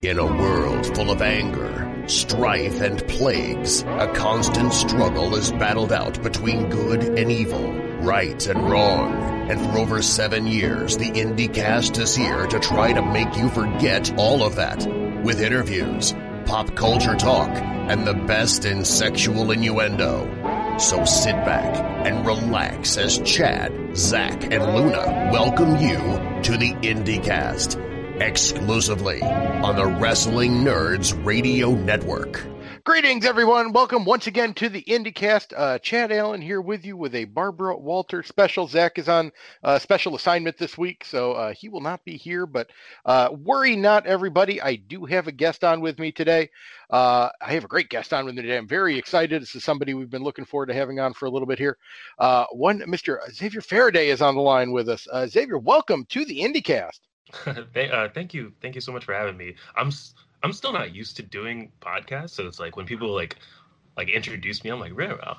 [0.00, 6.22] In a world full of anger, strife, and plagues, a constant struggle is battled out
[6.22, 9.12] between good and evil, right and wrong.
[9.50, 14.16] And for over seven years, the IndieCast is here to try to make you forget
[14.16, 14.86] all of that.
[15.24, 20.76] With interviews, pop culture talk, and the best in sexual innuendo.
[20.78, 21.76] So sit back
[22.06, 25.98] and relax as Chad, Zach, and Luna welcome you
[26.44, 27.88] to the IndieCast
[28.20, 32.46] exclusively on the Wrestling Nerds Radio Network.
[32.84, 33.72] Greetings, everyone.
[33.72, 35.52] Welcome once again to the IndieCast.
[35.54, 38.66] Uh, Chad Allen here with you with a Barbara Walter special.
[38.66, 39.30] Zach is on
[39.62, 42.46] uh, special assignment this week, so uh, he will not be here.
[42.46, 42.70] But
[43.04, 44.62] uh, worry not, everybody.
[44.62, 46.48] I do have a guest on with me today.
[46.88, 48.56] Uh, I have a great guest on with me today.
[48.56, 49.42] I'm very excited.
[49.42, 51.76] This is somebody we've been looking forward to having on for a little bit here.
[52.18, 53.18] Uh, one, Mr.
[53.30, 55.06] Xavier Faraday is on the line with us.
[55.26, 56.40] Xavier, welcome to the
[57.72, 57.90] IndieCast.
[57.90, 59.54] uh, thank you, thank you so much for having me.
[59.76, 59.90] I'm
[60.42, 63.36] I'm still not used to doing podcasts, so it's like when people like
[63.96, 64.92] like introduce me, I'm like,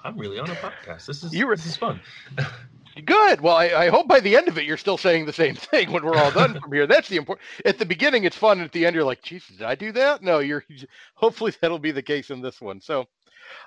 [0.04, 1.06] I'm really on a podcast.
[1.06, 2.02] This is you were, this is fun.
[3.06, 3.40] Good.
[3.40, 5.92] Well, I, I, hope by the end of it you're still saying the same thing
[5.92, 6.86] when we're all done from here.
[6.86, 7.48] That's the important.
[7.64, 8.60] At the beginning, it's fun.
[8.60, 10.22] At the end, you're like, Jesus, did I do that?
[10.22, 10.66] No, you're.
[11.14, 12.82] Hopefully, that'll be the case in this one.
[12.82, 13.06] So,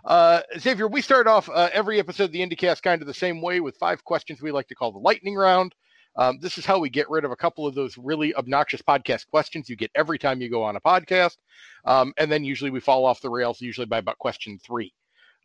[0.04, 3.40] uh, Xavier, we start off uh, every episode of the IndieCast kind of the same
[3.40, 5.74] way with five questions we like to call the lightning round.
[6.16, 9.28] Um, this is how we get rid of a couple of those really obnoxious podcast
[9.28, 11.36] questions you get every time you go on a podcast.
[11.84, 14.92] Um, and then usually we fall off the rails, usually by about question three.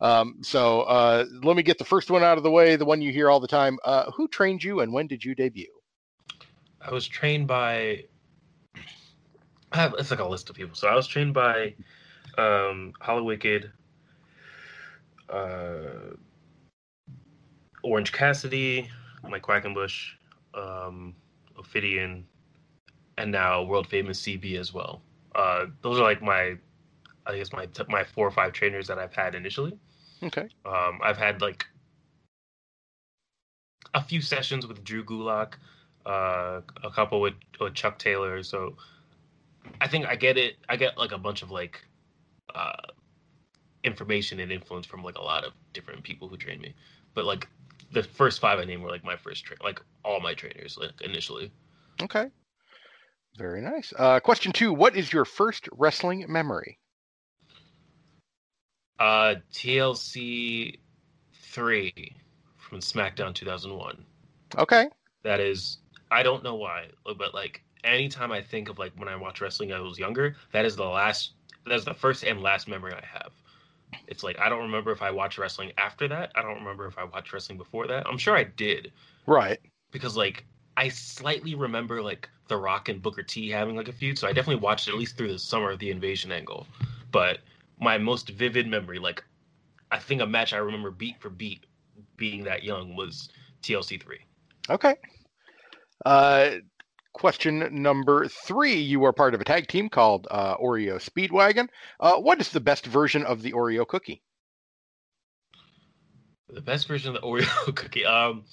[0.00, 3.02] Um, so uh, let me get the first one out of the way, the one
[3.02, 3.78] you hear all the time.
[3.84, 5.72] Uh, who trained you and when did you debut?
[6.80, 8.04] I was trained by,
[9.72, 10.76] I have, it's like a list of people.
[10.76, 11.74] So I was trained by
[12.36, 13.70] um, Hallowicked,
[15.28, 16.14] uh,
[17.82, 18.88] Orange Cassidy,
[19.28, 20.12] Mike Quackenbush,
[20.54, 21.14] um,
[21.56, 22.26] Ophidian,
[23.16, 25.02] and now world famous CB as well.
[25.34, 26.56] Uh, those are like my,
[27.26, 29.78] I guess my my four or five trainers that I've had initially.
[30.22, 30.48] Okay.
[30.64, 31.66] Um, I've had like
[33.94, 35.54] a few sessions with Drew Gulak,
[36.06, 38.42] uh, a couple with, with Chuck Taylor.
[38.42, 38.76] So
[39.80, 40.56] I think I get it.
[40.68, 41.84] I get like a bunch of like
[42.54, 42.72] uh,
[43.84, 46.74] information and influence from like a lot of different people who train me.
[47.14, 47.48] But like
[47.92, 51.00] the first five I named were like my first train, like all my trainers, like
[51.00, 51.50] initially.
[52.02, 52.26] Okay.
[53.36, 53.92] Very nice.
[53.98, 56.78] Uh, question two: What is your first wrestling memory?
[58.98, 60.78] Uh, TLC
[61.32, 62.14] three
[62.56, 64.04] from SmackDown 2001.
[64.56, 64.88] Okay.
[65.22, 65.78] That is,
[66.10, 69.72] I don't know why, but like anytime I think of like when I watched wrestling
[69.72, 71.32] I was younger, that is the last,
[71.66, 73.32] that's the first and last memory I have.
[74.06, 76.32] It's like I don't remember if I watched wrestling after that.
[76.34, 78.06] I don't remember if I watched wrestling before that.
[78.06, 78.92] I'm sure I did.
[79.26, 79.58] Right.
[79.90, 80.44] Because like
[80.76, 84.32] I slightly remember like The Rock and Booker T having like a feud, so I
[84.32, 86.66] definitely watched at least through the summer of the invasion angle.
[87.10, 87.38] But
[87.80, 89.22] my most vivid memory, like
[89.90, 91.64] I think a match I remember beat for beat
[92.16, 93.30] being that young was
[93.62, 94.20] TLC three.
[94.70, 94.96] Okay.
[96.04, 96.50] Uh
[97.12, 98.74] question number three.
[98.74, 101.68] You are part of a tag team called uh, Oreo Speedwagon.
[102.00, 104.22] Uh, what is the best version of the Oreo cookie?
[106.48, 108.04] The best version of the Oreo cookie.
[108.04, 108.44] Um,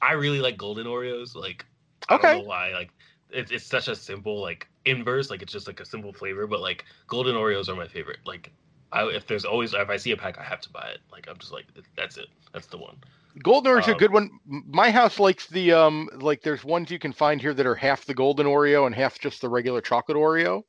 [0.00, 1.34] I really like golden Oreos.
[1.34, 1.64] Like,
[2.08, 2.32] I okay.
[2.32, 2.72] don't know why.
[2.72, 2.90] Like,
[3.30, 5.30] it's it's such a simple like inverse.
[5.30, 6.46] Like, it's just like a simple flavor.
[6.46, 8.18] But like, golden Oreos are my favorite.
[8.24, 8.52] Like,
[8.92, 11.00] I, if there's always if I see a pack, I have to buy it.
[11.10, 12.28] Like, I'm just like, that's it.
[12.52, 12.96] That's the one.
[13.42, 14.30] Golden Oreo is um, a good one.
[14.46, 18.04] My house likes the um like there's ones you can find here that are half
[18.04, 20.62] the golden Oreo and half just the regular chocolate Oreo.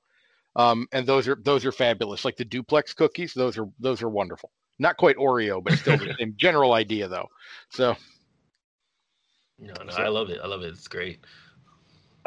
[0.55, 2.25] Um, and those are those are fabulous.
[2.25, 4.51] Like the duplex cookies, those are those are wonderful.
[4.79, 7.27] Not quite Oreo, but still the same general idea though.
[7.69, 7.95] So
[9.59, 10.39] No, no, so, I love it.
[10.43, 10.69] I love it.
[10.69, 11.19] It's great.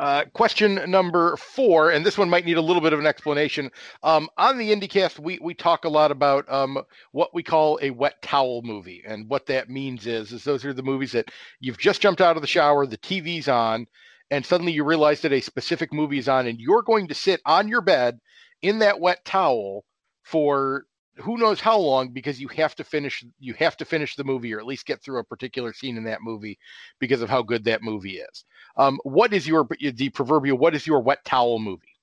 [0.00, 3.70] Uh, question number four, and this one might need a little bit of an explanation.
[4.02, 6.78] Um, on the IndieCast, we we talk a lot about um,
[7.12, 10.72] what we call a wet towel movie, and what that means is is those are
[10.72, 11.30] the movies that
[11.60, 13.86] you've just jumped out of the shower, the TV's on,
[14.30, 17.42] and suddenly you realize that a specific movie is on, and you're going to sit
[17.44, 18.20] on your bed
[18.62, 19.84] in that wet towel
[20.22, 20.86] for
[21.20, 24.52] who knows how long because you have to finish you have to finish the movie
[24.52, 26.58] or at least get through a particular scene in that movie
[26.98, 28.44] because of how good that movie is.
[28.76, 30.58] Um, what is your the proverbial?
[30.58, 31.96] What is your wet towel movie?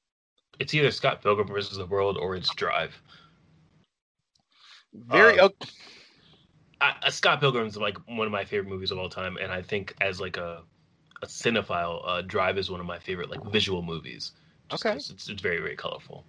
[0.59, 2.99] It's either Scott Pilgrim versus the World or it's Drive.
[4.93, 5.39] Very.
[5.39, 5.49] Uh,
[6.81, 9.95] I, Scott Pilgrim's like one of my favorite movies of all time, and I think
[10.01, 10.63] as like a
[11.21, 14.33] a cinephile, uh, Drive is one of my favorite like visual movies.
[14.71, 16.25] okay, it's, it's very very colorful.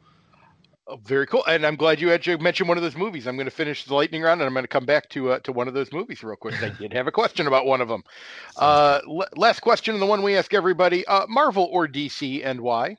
[0.90, 3.26] Oh, very cool, and I'm glad you had to mention one of those movies.
[3.26, 5.38] I'm going to finish the lightning round, and I'm going to come back to uh,
[5.40, 6.62] to one of those movies real quick.
[6.62, 8.02] I did have a question about one of them.
[8.56, 12.62] Uh, l- last question, and the one we ask everybody: uh, Marvel or DC, and
[12.62, 12.96] why?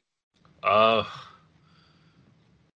[0.62, 1.04] Uh,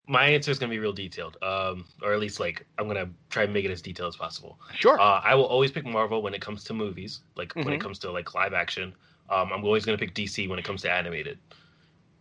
[0.08, 3.42] my answer is gonna be real detailed, um, or at least like I'm gonna try
[3.44, 4.58] and make it as detailed as possible.
[4.78, 4.98] Sure.
[4.98, 7.74] Uh, I will always pick Marvel when it comes to movies, like when Mhm.
[7.74, 8.94] it comes to like live action.
[9.28, 11.38] Um, I'm always gonna pick DC when it comes to animated.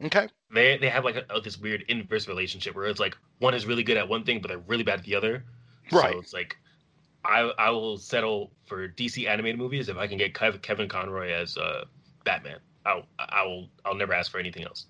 [0.03, 0.29] Okay.
[0.53, 3.83] They they have like a, this weird inverse relationship where it's like one is really
[3.83, 5.43] good at one thing, but they're really bad at the other.
[5.91, 6.13] Right.
[6.13, 6.57] So it's like
[7.23, 11.57] I I will settle for DC animated movies if I can get Kevin Conroy as
[11.57, 11.85] uh,
[12.23, 12.59] Batman.
[12.85, 14.87] I'll I will I'll never ask for anything else.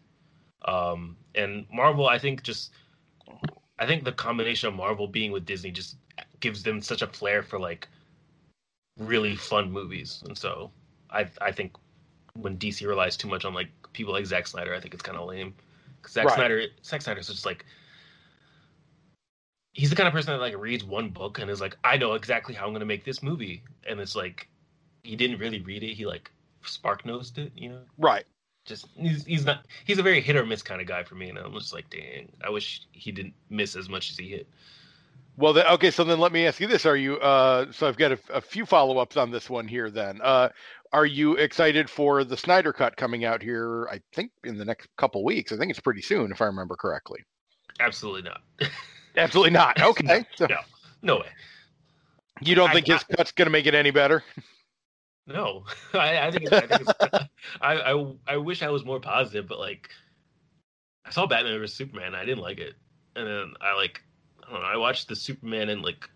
[0.63, 2.71] Um, and Marvel, I think just
[3.79, 5.97] I think the combination of Marvel being with Disney just
[6.39, 7.87] gives them such a flair for like
[8.97, 10.71] really fun movies, and so
[11.09, 11.75] I I think
[12.33, 15.17] when DC relies too much on like people like Zack Snyder, I think it's kind
[15.17, 15.53] of lame.
[16.01, 16.35] Because Zack Right.
[16.35, 17.65] Snyder, Zack Snyder's just like
[19.73, 22.13] he's the kind of person that like reads one book and is like, I know
[22.13, 24.47] exactly how I'm gonna make this movie, and it's like
[25.03, 25.93] he didn't really read it.
[25.93, 26.31] He like
[26.63, 27.81] spark nosed it, you know.
[27.97, 28.25] Right.
[28.65, 31.29] Just he's he's not he's a very hit or miss kind of guy for me,
[31.29, 34.47] and I'm just like, dang, I wish he didn't miss as much as he hit.
[35.37, 35.89] Well, then, okay.
[35.91, 37.17] So then, let me ask you this: Are you?
[37.17, 39.89] Uh, so I've got a, a few follow-ups on this one here.
[39.89, 40.49] Then, uh,
[40.93, 43.87] are you excited for the Snyder Cut coming out here?
[43.91, 45.51] I think in the next couple weeks.
[45.51, 47.21] I think it's pretty soon, if I remember correctly.
[47.79, 48.41] Absolutely not.
[49.17, 49.81] Absolutely not.
[49.81, 50.25] Okay.
[50.35, 50.57] So No.
[51.01, 51.27] no way.
[52.41, 54.23] you don't I- think his cut's going to make it any better?
[55.27, 57.23] No, I, I think it's, I think it's,
[57.61, 59.89] I, I I wish I was more positive, but like
[61.05, 62.73] I saw Batman vs Superman, I didn't like it,
[63.15, 64.01] and then I like
[64.45, 66.09] I don't know, I watched the Superman and like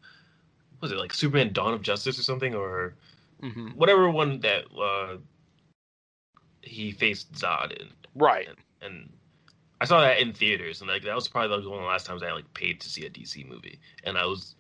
[0.80, 2.96] what was it like Superman Dawn of Justice or something or
[3.42, 5.18] hmm whatever one that uh
[6.62, 8.48] he faced Zod in, Right.
[8.82, 9.12] and
[9.82, 12.06] I saw that in theaters, and like that was probably like one of the last
[12.06, 14.56] times I like paid to see a DC movie, and I was,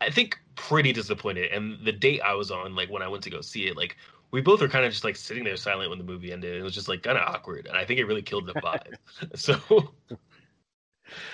[0.00, 1.52] I think, pretty disappointed.
[1.52, 3.96] And the date I was on, like when I went to go see it, like
[4.30, 6.56] we both were kind of just like sitting there silent when the movie ended.
[6.56, 8.96] It was just like kind of awkward, and I think it really killed the vibe.
[9.34, 9.92] so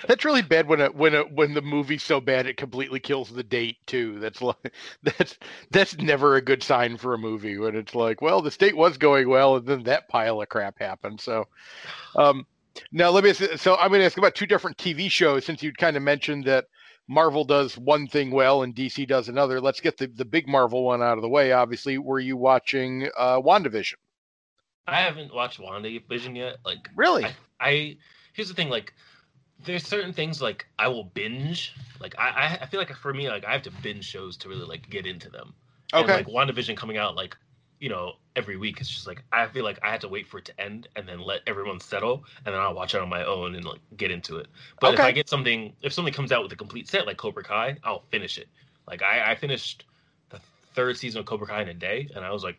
[0.07, 3.29] That's really bad when it when it when the movie's so bad it completely kills
[3.29, 4.19] the date too.
[4.19, 4.73] That's like
[5.03, 5.37] that's
[5.71, 8.97] that's never a good sign for a movie when it's like, well, the date was
[8.97, 11.21] going well and then that pile of crap happened.
[11.21, 11.47] So,
[12.15, 12.45] um,
[12.91, 15.63] now let me ask, so I'm going to ask about two different TV shows since
[15.63, 16.65] you kind of mentioned that
[17.07, 19.59] Marvel does one thing well and DC does another.
[19.59, 21.51] Let's get the the big Marvel one out of the way.
[21.51, 23.95] Obviously, were you watching uh, WandaVision?
[24.87, 26.57] I haven't watched WandaVision yet.
[26.63, 27.25] Like Really?
[27.25, 27.97] I, I
[28.33, 28.93] here's the thing, like
[29.65, 31.73] there's certain things like I will binge.
[31.99, 34.65] Like I, I feel like for me, like I have to binge shows to really
[34.65, 35.53] like get into them.
[35.97, 36.13] And, Okay.
[36.13, 37.35] like WandaVision coming out like,
[37.79, 40.37] you know, every week, it's just like I feel like I had to wait for
[40.37, 43.23] it to end and then let everyone settle and then I'll watch it on my
[43.25, 44.47] own and like get into it.
[44.79, 47.43] But if I get something if something comes out with a complete set like Cobra
[47.43, 48.47] Kai, I'll finish it.
[48.87, 49.85] Like I, I finished
[50.29, 50.39] the
[50.73, 52.57] third season of Cobra Kai in a day and I was like,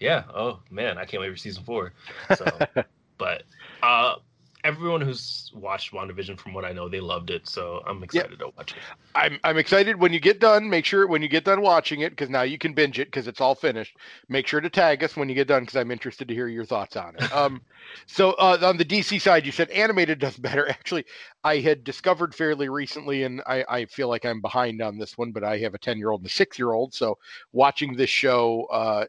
[0.00, 1.92] Yeah, oh man, I can't wait for season four.
[2.28, 2.66] So
[3.18, 3.44] but
[3.82, 4.16] uh
[4.64, 8.50] everyone who's watched WandaVision from what I know, they loved it, so I'm excited to
[8.56, 8.78] watch it.
[9.14, 10.68] I'm I'm excited when you get done.
[10.68, 13.28] Make sure when you get done watching it because now you can binge it because
[13.28, 13.96] it's all finished.
[14.28, 16.64] Make sure to tag us when you get done because I'm interested to hear your
[16.64, 17.32] thoughts on it.
[17.32, 17.60] Um,
[18.06, 20.68] so uh, on the DC side, you said animated does better.
[20.70, 21.04] Actually,
[21.44, 25.32] I had discovered fairly recently, and I, I feel like I'm behind on this one,
[25.32, 27.18] but I have a 10 year old and a six year old, so
[27.52, 29.04] watching this show uh,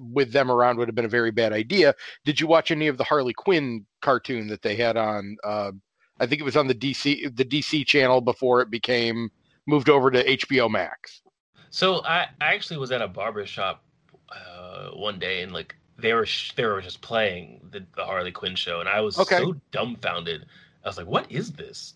[0.00, 1.94] with them around would have been a very bad idea.
[2.24, 5.36] Did you watch any of the Harley Quinn cartoon that they had on?
[5.44, 5.72] Uh,
[6.18, 9.30] I think it was on the DC the DC channel before it became
[9.66, 11.22] moved over to HBO Max.
[11.70, 13.84] So I, I actually was at a barber shop
[14.30, 18.32] uh, one day and like they were sh- they were just playing the, the Harley
[18.32, 19.36] Quinn show and I was Okay.
[19.36, 20.46] so dumbfounded.
[20.84, 21.94] I was like, "What is this?"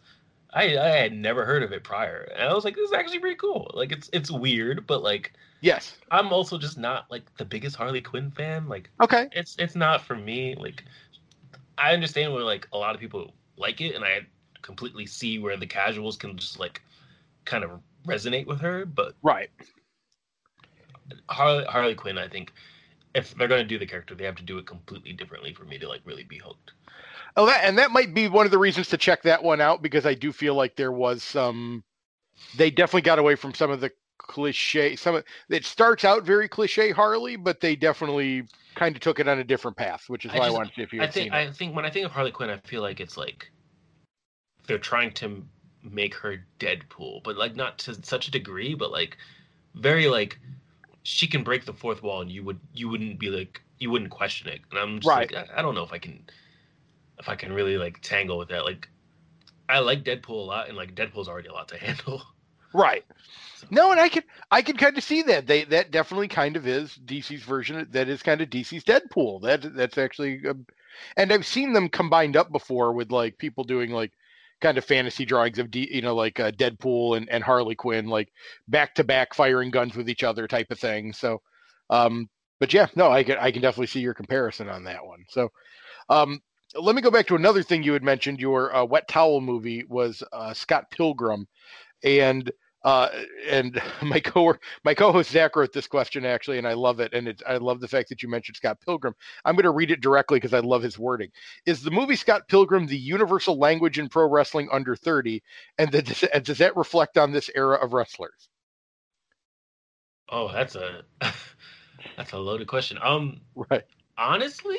[0.52, 3.20] I I had never heard of it prior, and I was like, "This is actually
[3.20, 5.98] pretty cool." Like it's it's weird, but like Yes.
[6.10, 8.68] I'm also just not like the biggest Harley Quinn fan.
[8.68, 9.28] Like Okay.
[9.32, 10.54] it's it's not for me.
[10.56, 10.84] Like
[11.78, 14.20] I understand where like a lot of people like it, and I
[14.62, 16.82] completely see where the casuals can just like
[17.44, 18.86] kind of resonate with her.
[18.86, 19.50] But Right.
[21.28, 22.52] Harley Harley Quinn, I think
[23.14, 25.78] if they're gonna do the character, they have to do it completely differently for me
[25.78, 26.72] to like really be hooked.
[27.36, 29.82] Oh, that and that might be one of the reasons to check that one out
[29.82, 31.84] because I do feel like there was some.
[32.56, 34.96] They definitely got away from some of the cliche.
[34.96, 38.44] Some of it starts out very cliche Harley, but they definitely
[38.74, 40.74] kind of took it on a different path, which is why I, just- wanted to
[40.76, 41.48] see if you I think seen it.
[41.48, 43.50] I think when I think of Harley Quinn, I feel like it's like
[44.66, 45.44] they're trying to
[45.82, 49.16] make her Deadpool, but like not to such a degree, but like
[49.74, 50.38] very like
[51.02, 54.10] she can break the fourth wall, and you would you wouldn't be like you wouldn't
[54.10, 54.60] question it.
[54.70, 55.32] And I'm just Right.
[55.32, 56.24] like I, I don't know if I can
[57.20, 58.64] if I can really like tangle with that.
[58.64, 58.88] Like
[59.68, 62.22] I like Deadpool a lot, and like Deadpool's already a lot to handle.
[62.74, 63.04] Right.
[63.56, 65.46] So- No, and I can I can kind of see that.
[65.46, 67.86] They that definitely kind of is DC's version.
[67.92, 69.42] That is kind of DC's Deadpool.
[69.42, 70.54] That that's actually a,
[71.16, 74.12] and I've seen them combined up before with like people doing like
[74.60, 78.06] kind of fantasy drawings of D, you know like uh, Deadpool and, and Harley Quinn
[78.08, 78.30] like
[78.68, 81.12] back to back firing guns with each other type of thing.
[81.12, 81.40] So,
[81.88, 85.24] um, but yeah, no, I can I can definitely see your comparison on that one.
[85.28, 85.50] So,
[86.08, 86.40] um,
[86.74, 88.40] let me go back to another thing you had mentioned.
[88.40, 91.46] Your uh, wet towel movie was uh, Scott Pilgrim,
[92.04, 92.50] and
[92.84, 93.08] uh,
[93.48, 97.12] and my co my co-host Zach wrote this question actually, and I love it.
[97.12, 99.14] And it's I love the fact that you mentioned Scott Pilgrim.
[99.44, 101.30] I'm going to read it directly because I love his wording.
[101.66, 105.42] Is the movie Scott Pilgrim the universal language in pro wrestling under 30?
[105.78, 108.48] And, the, and does that reflect on this era of wrestlers?
[110.28, 111.02] Oh, that's a
[112.16, 112.98] that's a loaded question.
[113.02, 113.84] Um, right.
[114.16, 114.78] Honestly,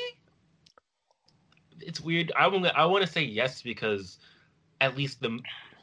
[1.85, 2.31] it's weird.
[2.37, 4.17] I want I want to say yes because
[4.79, 5.39] at least the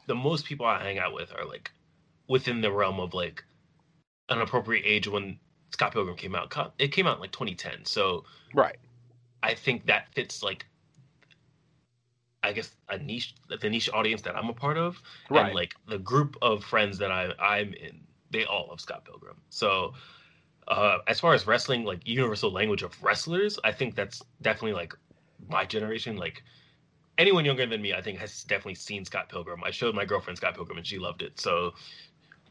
[0.07, 1.71] the most people I hang out with are like
[2.27, 3.43] within the realm of like
[4.29, 5.39] an appropriate age when
[5.71, 6.73] Scott Pilgrim came out.
[6.77, 8.77] It came out in like 2010, so right.
[9.41, 10.65] I think that fits like
[12.43, 15.47] I guess a niche the niche audience that I'm a part of, right.
[15.47, 18.01] and like the group of friends that I I'm in,
[18.31, 19.37] they all love Scott Pilgrim.
[19.49, 19.93] So
[20.67, 24.95] uh, as far as wrestling, like universal language of wrestlers, I think that's definitely like
[25.47, 26.17] my generation.
[26.17, 26.43] Like
[27.17, 29.63] anyone younger than me, I think has definitely seen Scott Pilgrim.
[29.63, 31.39] I showed my girlfriend Scott Pilgrim and she loved it.
[31.39, 31.73] So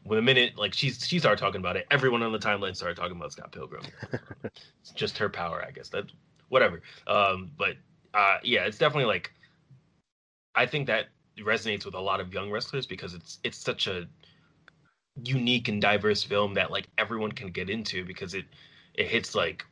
[0.03, 2.95] when the minute like she's she started talking about it, everyone on the timeline started
[2.95, 3.83] talking about Scott Pilgrim.
[4.43, 5.89] it's just her power, I guess.
[5.89, 6.05] That
[6.49, 6.81] whatever.
[7.07, 7.75] Um, but
[8.13, 9.31] uh, yeah, it's definitely like
[10.55, 11.07] I think that
[11.39, 14.07] resonates with a lot of young wrestlers because it's it's such a
[15.23, 18.45] unique and diverse film that like everyone can get into because it
[18.93, 19.65] it hits like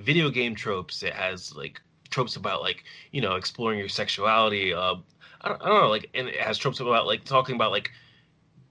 [0.00, 1.02] video game tropes.
[1.02, 1.80] It has like
[2.10, 4.72] tropes about like you know exploring your sexuality.
[4.74, 4.96] Uh,
[5.42, 7.90] I don't, I don't know, like, and it has tropes about like talking about like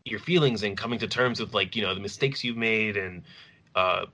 [0.06, 3.24] your feelings and coming to terms with like you know the mistakes you've made and
[3.76, 4.06] uh,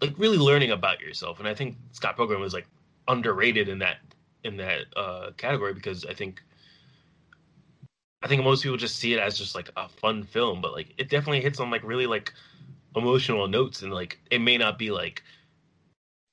[0.00, 1.38] like really learning about yourself.
[1.38, 2.66] And I think Scott Pilgrim was like
[3.08, 3.98] underrated in that
[4.44, 6.42] in that uh, category because I think
[8.22, 10.94] I think most people just see it as just like a fun film, but like
[10.98, 12.32] it definitely hits on like really like
[12.96, 15.22] emotional notes and like it may not be like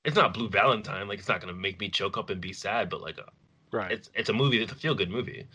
[0.06, 2.88] it's not Blue Valentine, like it's not gonna make me choke up and be sad,
[2.88, 3.30] but like a, uh,
[3.72, 5.46] right, it's it's a movie, it's a feel good movie.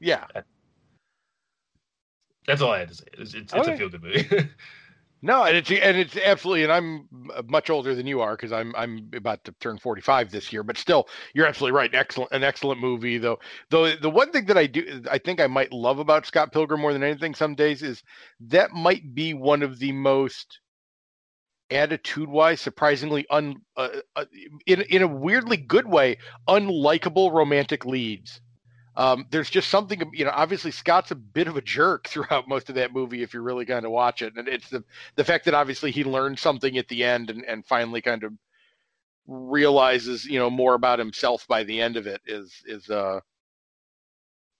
[0.00, 0.26] Yeah,
[2.46, 3.04] that's all I had to say.
[3.14, 3.60] It's it's, okay.
[3.60, 4.50] it's a feel good movie.
[5.22, 7.06] No, and it's and it's absolutely, and I'm
[7.46, 10.62] much older than you are because I'm I'm about to turn 45 this year.
[10.62, 11.94] But still, you're absolutely right.
[11.94, 13.38] Excellent, an excellent movie though.
[13.68, 16.80] Though the one thing that I do, I think I might love about Scott Pilgrim
[16.80, 18.02] more than anything some days is
[18.40, 20.60] that might be one of the most
[21.70, 24.24] attitude-wise, surprisingly un uh, uh,
[24.66, 28.40] in in a weirdly good way, unlikable romantic leads
[28.96, 32.68] um, there's just something, you know, obviously Scott's a bit of a jerk throughout most
[32.68, 34.34] of that movie if you're really kind of watch it.
[34.36, 34.84] And it's the
[35.16, 38.32] the fact that obviously he learned something at the end and, and finally kind of
[39.26, 43.20] realizes, you know, more about himself by the end of it is is uh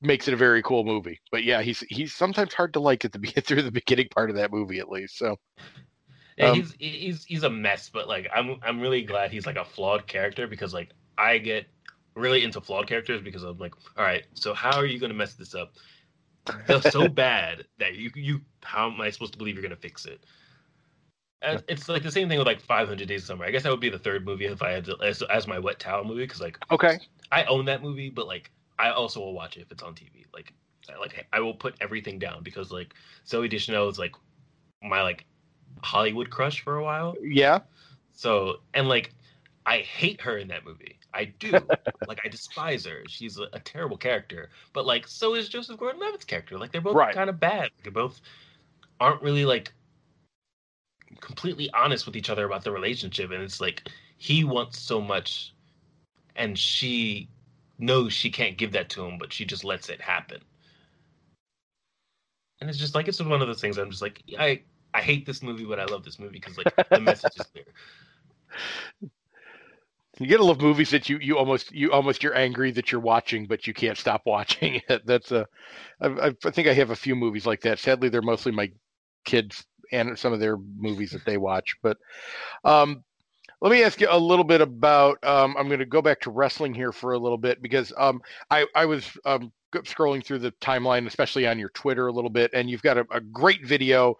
[0.03, 1.21] makes it a very cool movie.
[1.31, 4.37] But yeah, he's he's sometimes hard to like at the through the beginning part of
[4.37, 5.19] that movie at least.
[5.19, 5.37] So
[6.41, 9.57] yeah, um, he's he's he's a mess, but like I'm I'm really glad he's like
[9.57, 11.67] a flawed character because like I get
[12.15, 15.17] really into flawed characters because I'm like, all right, so how are you going to
[15.17, 15.75] mess this up?
[16.67, 19.81] They're so bad that you you how am I supposed to believe you're going to
[19.81, 20.25] fix it?
[21.43, 23.45] And it's like the same thing with like 500 Days of Summer.
[23.45, 25.59] I guess that would be the third movie if I had to, as, as my
[25.59, 26.99] wet towel movie because like okay,
[27.31, 30.25] I own that movie, but like I also will watch it if it's on TV.
[30.33, 30.55] Like
[30.89, 32.95] I, like I will put everything down because like
[33.27, 34.15] Zooey Deschanel is like
[34.83, 35.27] my like
[35.83, 37.17] Hollywood crush for a while.
[37.23, 37.61] Yeah.
[38.13, 39.13] So and like
[39.67, 40.99] I hate her in that movie.
[41.13, 41.53] I do.
[42.09, 43.03] like I despise her.
[43.09, 44.51] She's a, a, terrible character.
[44.73, 46.59] But like so is Joseph Gordon-Levitt's character.
[46.59, 47.15] Like they're both right.
[47.15, 47.71] kind of bad.
[47.85, 48.21] They both
[49.01, 49.73] aren't really like
[51.21, 55.53] completely honest with each other about the relationship and it's like he wants so much
[56.37, 57.29] and she
[57.79, 60.41] knows she can't give that to him but she just lets it happen.
[62.61, 64.61] And it's just like it's one of those things I'm just like I
[64.93, 67.65] I hate this movie but I love this movie because like the message is clear.
[70.19, 72.93] You get a lot of movies that you you almost you almost you're angry that
[72.93, 75.07] you're watching, but you can't stop watching it.
[75.07, 75.47] That's a,
[76.01, 77.79] I, I think I have a few movies like that.
[77.79, 78.71] Sadly, they're mostly my
[79.25, 81.77] kids and some of their movies that they watch.
[81.83, 81.97] But
[82.65, 83.03] um,
[83.63, 85.25] let me ask you a little bit about.
[85.25, 88.21] Um, I'm going to go back to wrestling here for a little bit because um,
[88.51, 92.51] I I was um, scrolling through the timeline, especially on your Twitter a little bit,
[92.55, 94.17] and you've got a, a great video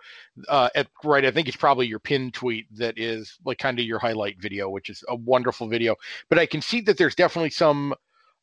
[0.49, 1.25] uh, at right.
[1.25, 4.71] I think it's probably your pin tweet that is like kind of your highlight video,
[4.71, 5.97] which is a wonderful video.
[6.29, 7.95] But I can see that there's definitely some.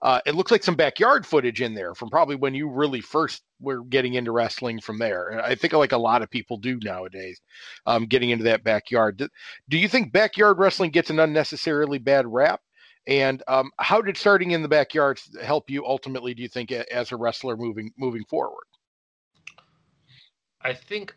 [0.03, 3.41] Uh, it looks like some backyard footage in there from probably when you really first
[3.59, 5.29] were getting into wrestling from there.
[5.29, 7.41] And I think like a lot of people do nowadays,
[7.87, 9.17] um, getting into that backyard.
[9.17, 9.27] Do,
[9.69, 12.61] do you think backyard wrestling gets an unnecessarily bad rap?
[13.07, 16.33] And um, how did starting in the backyard help you ultimately?
[16.33, 18.65] Do you think as a wrestler moving moving forward?
[20.61, 21.15] I think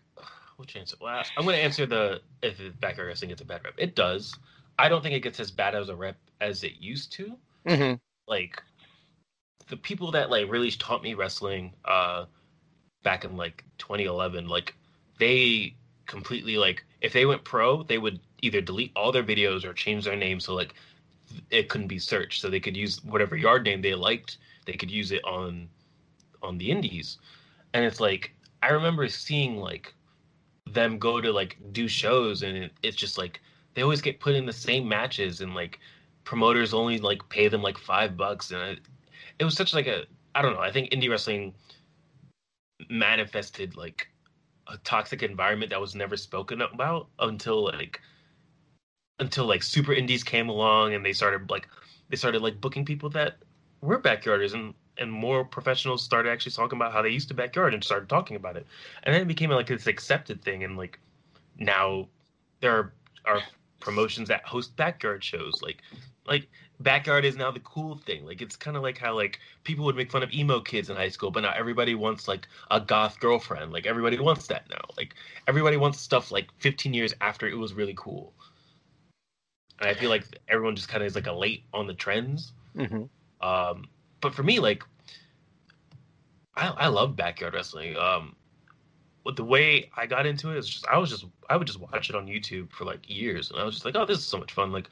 [0.56, 0.96] which answer?
[1.00, 3.74] Well, I'm going to answer the if the backyard wrestling gets a bad rep.
[3.76, 4.38] It does.
[4.78, 7.36] I don't think it gets as bad as a rep as it used to.
[7.66, 7.94] Mm-hmm.
[8.28, 8.62] Like
[9.68, 12.26] the people that like really taught me wrestling uh
[13.02, 14.76] back in like 2011, like
[15.18, 15.74] they
[16.06, 20.04] completely like if they went pro, they would either delete all their videos or change
[20.04, 20.74] their name so like
[21.50, 24.38] it couldn't be searched, so they could use whatever yard name they liked.
[24.66, 25.68] They could use it on
[26.42, 27.18] on the indies,
[27.74, 29.94] and it's like I remember seeing like
[30.66, 33.40] them go to like do shows, and it, it's just like
[33.74, 35.80] they always get put in the same matches, and like
[36.24, 38.78] promoters only like pay them like five bucks, and it,
[39.38, 40.60] it was such like a I don't know.
[40.60, 41.54] I think indie wrestling
[42.88, 44.08] manifested like
[44.68, 48.00] a toxic environment that was never spoken about until like
[49.20, 51.68] until like super indies came along and they started like
[52.08, 53.36] they started like booking people that
[53.82, 57.72] were backyarders and and more professionals started actually talking about how they used to backyard
[57.72, 58.66] and started talking about it.
[59.02, 60.98] And then it became like this accepted thing and like
[61.58, 62.08] now
[62.60, 62.92] there are,
[63.24, 63.42] are
[63.80, 65.60] promotions that host backyard shows.
[65.62, 65.78] Like
[66.26, 66.48] like
[66.80, 68.26] backyard is now the cool thing.
[68.26, 70.96] Like it's kind of like how like people would make fun of emo kids in
[70.96, 73.72] high school but now everybody wants like a goth girlfriend.
[73.72, 74.82] Like everybody wants that now.
[74.98, 75.14] Like
[75.46, 78.34] everybody wants stuff like 15 years after it was really cool
[79.80, 82.52] and I feel like everyone just kind of is like a late on the trends.
[82.76, 83.04] Mm-hmm.
[83.46, 83.88] Um,
[84.20, 84.84] but for me, like,
[86.56, 87.96] I I love backyard wrestling.
[87.96, 88.36] Um,
[89.24, 91.80] but the way I got into it is just I was just I would just
[91.80, 94.26] watch it on YouTube for like years, and I was just like, oh, this is
[94.26, 94.72] so much fun.
[94.72, 94.88] Like,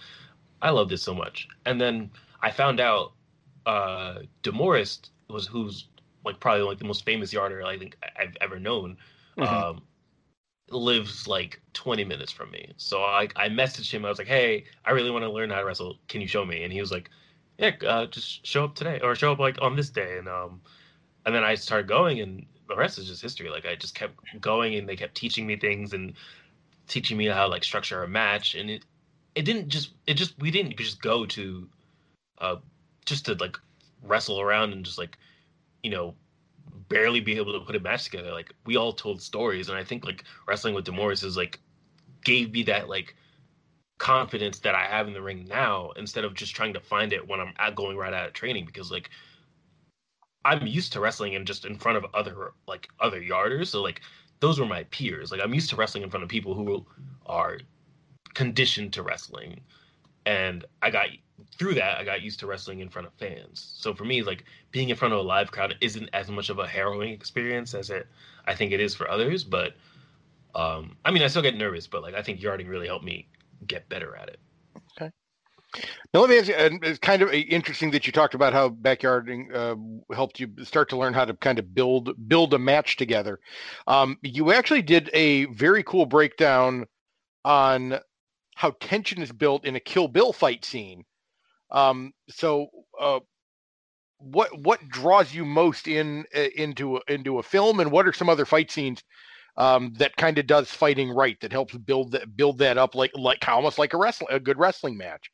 [0.62, 1.48] I love this so much.
[1.66, 2.10] And then
[2.42, 3.12] I found out
[3.66, 5.88] uh Demorest was who's
[6.24, 8.96] like probably like the most famous yarder I think I've ever known.
[9.36, 9.54] Mm-hmm.
[9.54, 9.82] Um,
[10.70, 12.72] lives like 20 minutes from me.
[12.76, 14.04] So I, I messaged him.
[14.04, 15.98] I was like, hey, I really want to learn how to wrestle.
[16.08, 16.64] Can you show me?
[16.64, 17.10] And he was like,
[17.58, 20.18] yeah, uh, just show up today or show up like on this day.
[20.18, 20.60] And, um,
[21.26, 23.50] and then I started going and the rest is just history.
[23.50, 26.14] Like I just kept going and they kept teaching me things and
[26.86, 28.54] teaching me how like structure a match.
[28.54, 28.84] And it,
[29.34, 31.68] it didn't just, it just, we didn't just go to,
[32.38, 32.56] uh,
[33.06, 33.56] just to like
[34.02, 35.18] wrestle around and just like,
[35.82, 36.14] you know,
[36.88, 38.32] barely be able to put a match together.
[38.32, 41.60] Like we all told stories, and I think like wrestling with Demorest is like
[42.24, 43.14] gave me that like
[43.98, 47.26] confidence that I have in the ring now instead of just trying to find it
[47.26, 49.10] when I'm going right out of training because like
[50.44, 53.68] I'm used to wrestling and just in front of other like other yarders.
[53.68, 54.00] So like
[54.40, 55.32] those were my peers.
[55.32, 56.86] Like I'm used to wrestling in front of people who
[57.26, 57.58] are
[58.34, 59.60] conditioned to wrestling.
[60.28, 61.06] And I got
[61.58, 63.72] through that, I got used to wrestling in front of fans.
[63.78, 66.58] So for me, like being in front of a live crowd isn't as much of
[66.58, 68.06] a harrowing experience as it
[68.44, 69.42] I think it is for others.
[69.42, 69.72] But
[70.54, 73.26] um, I mean, I still get nervous, but like I think yarding really helped me
[73.66, 74.38] get better at it.
[75.00, 75.10] Okay.
[76.12, 78.68] Now let me ask you, and it's kind of interesting that you talked about how
[78.68, 82.96] backyarding uh, helped you start to learn how to kind of build build a match
[82.96, 83.40] together.
[83.86, 86.84] Um, you actually did a very cool breakdown
[87.46, 87.98] on
[88.58, 91.04] how tension is built in a Kill Bill fight scene
[91.70, 92.68] um, so,
[92.98, 93.20] uh,
[94.18, 98.28] what what draws you most in uh, into into a film, and what are some
[98.28, 99.02] other fight scenes
[99.56, 103.12] um, that kind of does fighting right that helps build that build that up like
[103.14, 105.30] like almost like a wrestling a good wrestling match?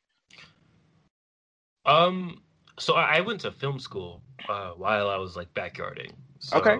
[1.85, 2.41] Um,
[2.77, 6.11] so I went to film school uh, while I was like backyarding.
[6.39, 6.77] So okay.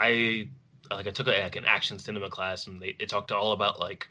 [0.00, 0.48] I
[0.90, 3.78] like I took a, like an action cinema class, and they, they talked all about
[3.78, 4.08] like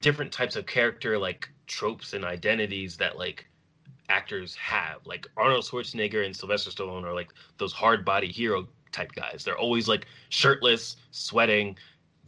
[0.00, 3.46] different types of character like tropes and identities that like
[4.08, 5.04] actors have.
[5.04, 9.44] Like Arnold Schwarzenegger and Sylvester Stallone are like those hard body hero type guys.
[9.44, 11.76] They're always like shirtless, sweating,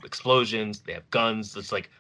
[0.05, 0.81] explosions.
[0.81, 1.57] They have guns.
[1.57, 1.91] It's like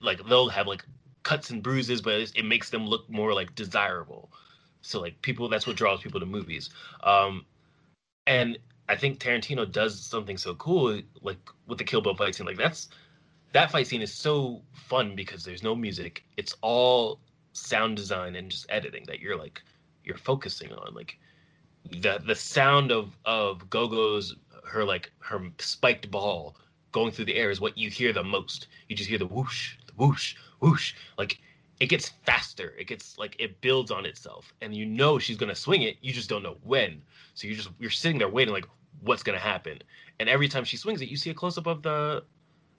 [0.00, 0.84] like they'll have like
[1.22, 4.30] cuts and bruises, but it makes them look more like desirable.
[4.80, 6.70] So like people, that's what draws people to movies.
[7.04, 7.46] Um,
[8.26, 12.46] and I think Tarantino does something so cool, like with the Kill Bill fight scene.
[12.46, 12.88] Like that's
[13.52, 16.24] that fight scene is so fun because there's no music.
[16.36, 17.20] It's all
[17.52, 19.62] sound design and just editing that you're like
[20.04, 20.94] you're focusing on.
[20.94, 21.18] Like
[21.90, 26.56] the the sound of of Gogo's her like her spiked ball
[26.92, 28.68] going through the air is what you hear the most.
[28.88, 30.94] You just hear the whoosh, the whoosh, whoosh.
[31.18, 31.38] Like
[31.80, 32.74] it gets faster.
[32.78, 35.96] It gets like it builds on itself, and you know she's gonna swing it.
[36.00, 37.02] You just don't know when.
[37.34, 38.66] So you're just you're sitting there waiting, like
[39.00, 39.78] what's gonna happen.
[40.20, 42.24] And every time she swings it, you see a close up of the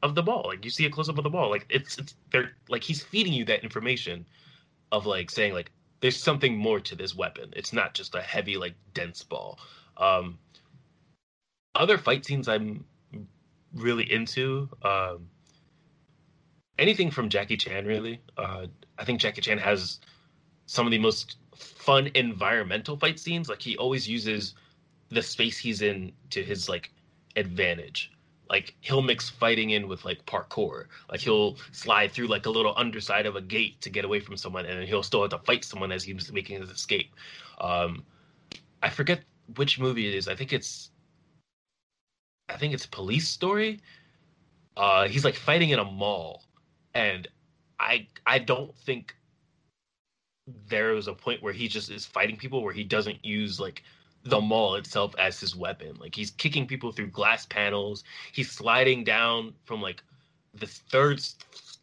[0.03, 0.43] of the ball.
[0.45, 1.49] Like you see a close up of the ball.
[1.49, 4.25] Like it's it's they're like he's feeding you that information
[4.91, 7.51] of like saying like there's something more to this weapon.
[7.55, 9.57] It's not just a heavy like dense ball.
[9.97, 10.37] Um
[11.73, 12.85] other fight scenes I'm
[13.73, 15.29] really into um
[16.77, 18.21] anything from Jackie Chan really.
[18.37, 18.67] Uh
[18.99, 19.99] I think Jackie Chan has
[20.65, 23.47] some of the most fun environmental fight scenes.
[23.47, 24.53] Like he always uses
[25.09, 26.91] the space he's in to his like
[27.37, 28.12] advantage.
[28.53, 30.85] Like he'll mix fighting in with like parkour.
[31.09, 34.37] Like he'll slide through like a little underside of a gate to get away from
[34.37, 37.15] someone, and then he'll still have to fight someone as he's making his escape.
[37.59, 38.03] Um,
[38.83, 39.21] I forget
[39.55, 40.27] which movie it is.
[40.27, 40.91] I think it's
[42.47, 43.81] I think it's Police Story.
[44.77, 46.43] Uh, he's like fighting in a mall,
[46.93, 47.27] and
[47.79, 49.15] I I don't think
[50.69, 53.81] there was a point where he just is fighting people where he doesn't use like
[54.25, 55.95] the mall itself as his weapon.
[55.99, 58.03] Like he's kicking people through glass panels.
[58.31, 60.01] He's sliding down from like
[60.53, 61.21] the third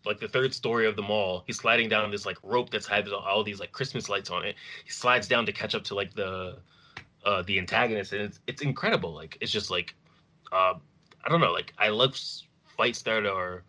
[0.06, 1.44] like the third story of the mall.
[1.46, 4.56] He's sliding down this like rope that's had all these like Christmas lights on it.
[4.84, 6.58] He slides down to catch up to like the
[7.24, 9.12] uh the antagonist and it's it's incredible.
[9.12, 9.94] Like it's just like
[10.52, 10.74] uh
[11.22, 12.18] I don't know, like I love
[12.76, 13.64] fights that are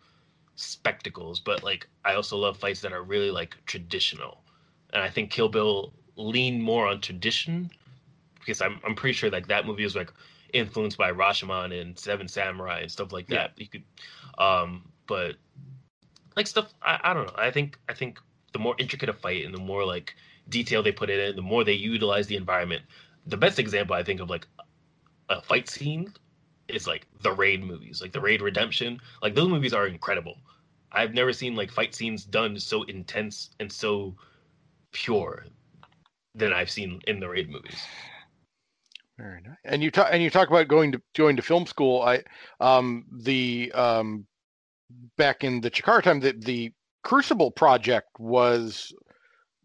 [0.56, 4.42] spectacles, but like I also love fights that are really like traditional.
[4.94, 7.70] And I think Kill Bill lean more on tradition
[8.44, 10.12] because I'm I'm pretty sure like that movie was like
[10.52, 13.52] influenced by Rashomon and Seven Samurai and stuff like that.
[13.56, 13.62] Yeah.
[13.64, 13.84] You could,
[14.38, 15.36] um, but
[16.36, 17.34] like stuff I, I don't know.
[17.36, 18.18] I think I think
[18.52, 20.14] the more intricate a fight and the more like
[20.48, 22.82] detail they put in it, the more they utilize the environment.
[23.26, 24.46] The best example I think of like
[25.28, 26.12] a fight scene
[26.68, 29.00] is like the Raid movies, like the Raid Redemption.
[29.22, 30.36] Like those movies are incredible.
[30.90, 34.14] I've never seen like fight scenes done so intense and so
[34.92, 35.46] pure
[36.34, 37.82] than I've seen in the Raid movies.
[39.22, 39.56] Very nice.
[39.64, 42.02] And you talk and you talk about going to going to film school.
[42.02, 42.24] I
[42.58, 44.26] um the um
[45.16, 46.72] back in the Chikara time the the
[47.04, 48.92] Crucible project was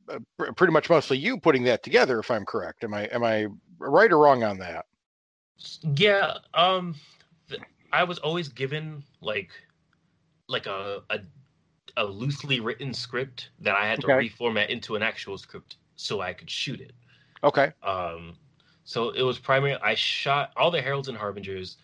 [0.09, 2.83] uh, pretty much mostly you putting that together if I'm correct.
[2.83, 3.47] Am I am I
[3.79, 4.85] right or wrong on that?
[5.81, 6.93] Yeah, um
[7.49, 9.49] th- I was always given like
[10.47, 11.21] like a a
[11.97, 14.29] a loosely written script that I had to okay.
[14.29, 16.93] reformat into an actual script so I could shoot it.
[17.43, 17.71] Okay.
[17.81, 18.35] Um
[18.87, 21.75] so it was primarily I shot all the Heralds and Harbingers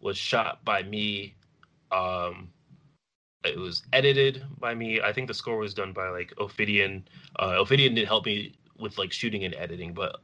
[0.00, 1.34] was shot by me.
[1.92, 2.48] Um,
[3.44, 5.02] it was edited by me.
[5.02, 7.06] I think the score was done by like Ophidian.
[7.38, 10.16] Uh, Ophidian did help me with like shooting and editing, but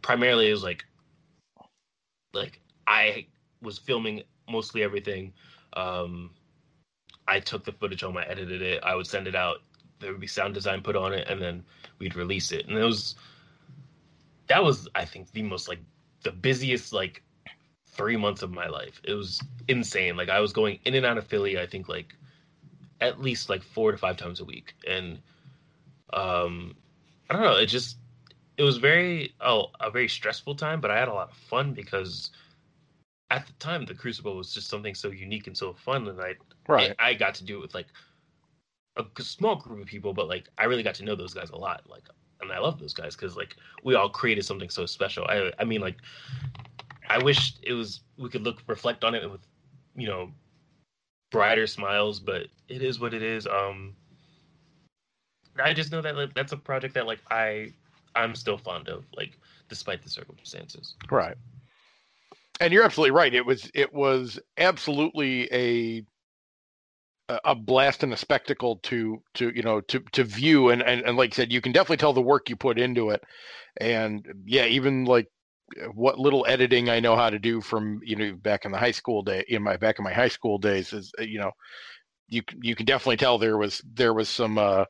[0.00, 0.86] primarily it was like
[2.32, 3.26] like I
[3.60, 5.34] was filming mostly everything.
[5.74, 6.30] Um,
[7.28, 9.58] I took the footage home, I edited it, I would send it out.
[10.00, 11.64] There would be sound design put on it, and then
[11.98, 12.66] we'd release it.
[12.66, 13.14] And it was
[14.48, 15.80] that was I think the most like
[16.22, 17.22] the busiest like
[17.88, 19.00] three months of my life.
[19.04, 20.16] It was insane.
[20.16, 21.58] Like I was going in and out of Philly.
[21.58, 22.14] I think like
[23.00, 25.18] at least like four to five times a week, and
[26.12, 26.76] um,
[27.28, 27.56] I don't know.
[27.56, 27.98] It just
[28.56, 31.72] it was very oh a very stressful time, but I had a lot of fun
[31.72, 32.30] because
[33.30, 36.34] at the time the Crucible was just something so unique and so fun, and I
[36.68, 36.94] right.
[36.98, 37.86] I, I got to do it with like
[38.96, 41.56] a small group of people, but like I really got to know those guys a
[41.56, 41.82] lot.
[41.88, 42.04] Like
[42.40, 45.24] and I love those guys because like we all created something so special.
[45.28, 45.96] I I mean like
[47.08, 49.40] I wish it was we could look reflect on it with
[49.94, 50.30] you know
[51.30, 53.46] brighter smiles, but it is what it is.
[53.46, 53.94] Um,
[55.62, 57.72] I just know that like, that's a project that like I
[58.14, 60.94] I'm still fond of, like despite the circumstances.
[61.10, 61.36] Right.
[62.60, 63.34] And you're absolutely right.
[63.34, 66.04] It was it was absolutely a
[67.28, 70.70] a blast and a spectacle to to you know to to view.
[70.70, 73.10] And, and and like I said you can definitely tell the work you put into
[73.10, 73.22] it.
[73.80, 75.28] And yeah even like
[75.94, 78.92] what little editing I know how to do from you know back in the high
[78.92, 81.50] school day in my back in my high school days is you know
[82.28, 84.84] you you can definitely tell there was there was some uh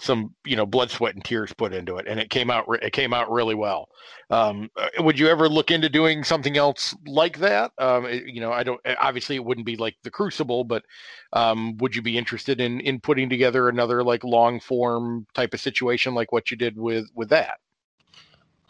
[0.00, 2.92] some you know blood sweat and tears put into it and it came out it
[2.92, 3.88] came out really well.
[4.30, 7.72] Um, uh, would you ever look into doing something else like that?
[7.78, 10.84] Um, you know i don't obviously it wouldn't be like the crucible but
[11.32, 15.60] um, would you be interested in in putting together another like long form type of
[15.60, 17.58] situation like what you did with with that?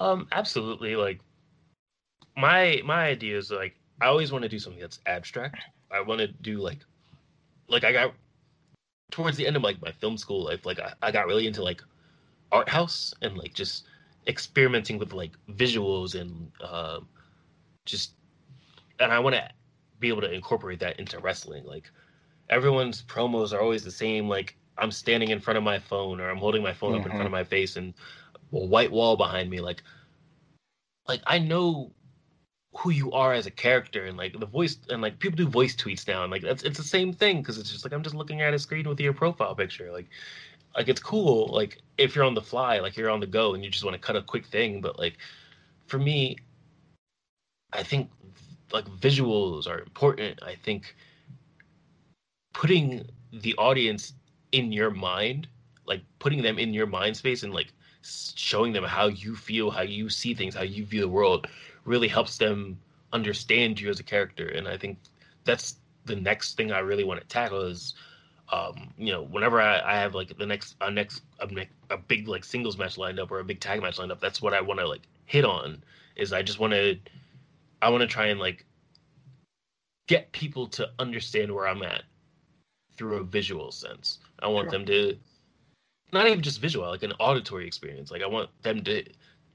[0.01, 1.21] Um absolutely like
[2.37, 5.59] my my idea is like i always want to do something that's abstract.
[5.91, 6.79] I want to do like
[7.69, 8.15] like i got
[9.11, 11.63] towards the end of like my film school life, like I, I got really into
[11.63, 11.83] like
[12.53, 13.87] art house and like just
[14.27, 17.01] experimenting with like visuals and uh,
[17.85, 18.13] just
[19.01, 19.49] and I want to
[20.01, 21.65] be able to incorporate that into wrestling.
[21.65, 21.91] Like
[22.51, 24.29] everyone's promos are always the same.
[24.29, 27.01] Like I'm standing in front of my phone or I'm holding my phone mm-hmm.
[27.01, 27.33] up in front of mm-hmm.
[27.33, 27.95] my face and
[28.53, 29.61] a white wall behind me.
[29.61, 29.83] Like
[31.07, 31.91] like I know
[32.77, 35.75] who you are as a character and like the voice and like people do voice
[35.75, 38.15] tweets now and like that's it's the same thing because it's just like I'm just
[38.15, 40.07] looking at a screen with your profile picture like
[40.77, 43.65] like it's cool like if you're on the fly like you're on the go and
[43.65, 45.17] you just want to cut a quick thing but like
[45.87, 46.37] for me
[47.73, 48.11] I think
[48.73, 50.43] like visuals are important.
[50.43, 50.95] I think
[52.53, 54.15] putting the audience
[54.53, 55.49] in your mind
[55.87, 59.83] like putting them in your mind space and like showing them how you feel, how
[59.83, 61.47] you see things, how you view the world
[61.89, 62.79] really helps them
[63.13, 64.49] understand you as a character.
[64.49, 64.99] And I think
[65.45, 67.95] that's the next thing I really want to tackle is
[68.51, 71.49] um, you know, whenever I, I have like the next a next a,
[71.91, 74.41] a big like singles match lined up or a big tag match lined up, that's
[74.41, 75.83] what I want to like hit on.
[76.17, 76.97] Is I just want to,
[77.83, 78.65] I want to try and like
[80.07, 82.05] get people to understand where I'm at
[82.97, 84.19] through a visual sense.
[84.41, 84.79] I want sure.
[84.79, 85.17] them to
[86.13, 88.11] not even just visual, like an auditory experience.
[88.11, 89.05] Like I want them to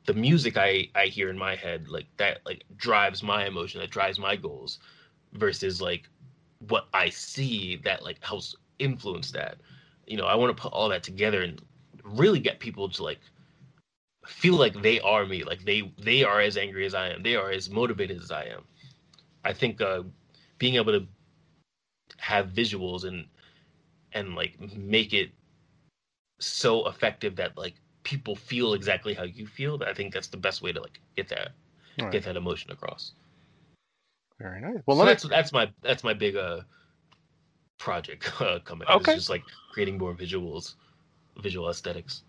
[0.05, 3.89] the music I I hear in my head, like that like drives my emotion, that
[3.91, 4.79] drives my goals
[5.33, 6.09] versus like
[6.67, 9.57] what I see that like helps influence that.
[10.07, 11.61] You know, I want to put all that together and
[12.03, 13.19] really get people to like
[14.25, 17.35] feel like they are me, like they they are as angry as I am, they
[17.35, 18.63] are as motivated as I am.
[19.45, 20.03] I think uh,
[20.57, 21.07] being able to
[22.17, 23.25] have visuals and
[24.13, 25.31] and like make it
[26.39, 29.81] so effective that like people feel exactly how you feel.
[29.85, 31.49] I think that's the best way to like get that
[32.01, 32.11] right.
[32.11, 33.13] get that emotion across.
[34.39, 34.81] Very nice.
[34.85, 36.61] Well, so that's that's my that's my big uh
[37.77, 38.87] project uh, coming.
[38.87, 39.11] Okay.
[39.11, 40.75] It's just like creating more visuals,
[41.41, 42.23] visual aesthetics.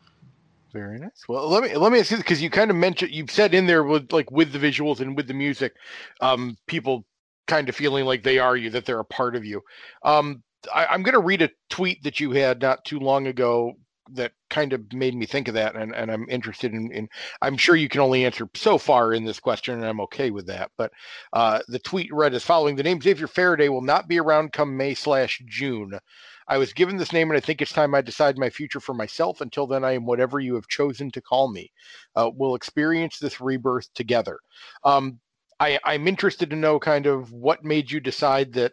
[0.72, 1.24] Very nice.
[1.28, 3.66] Well, let me let me ask you because you kind of mentioned you've said in
[3.66, 5.74] there with like with the visuals and with the music,
[6.20, 7.04] um, people
[7.46, 9.62] kind of feeling like they are you, that they're a part of you.
[10.02, 10.42] Um,
[10.74, 13.74] I, I'm going to read a tweet that you had not too long ago
[14.12, 17.09] that kind of made me think of that and, and i'm interested in, in
[17.43, 20.47] i'm sure you can only answer so far in this question and i'm okay with
[20.47, 20.93] that but
[21.33, 24.77] uh, the tweet read as following the name xavier faraday will not be around come
[24.77, 25.99] may slash june.
[26.47, 28.95] I was given this name and i think it's time i decide my future for
[28.95, 29.40] myself.
[29.40, 31.73] Until then i am whatever you have chosen to call me.
[32.14, 34.38] Uh, we'll experience this rebirth together.
[34.85, 35.21] Um,
[35.59, 38.73] I, i'm interested to know kind of what made you decide that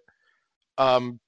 [0.78, 1.20] um,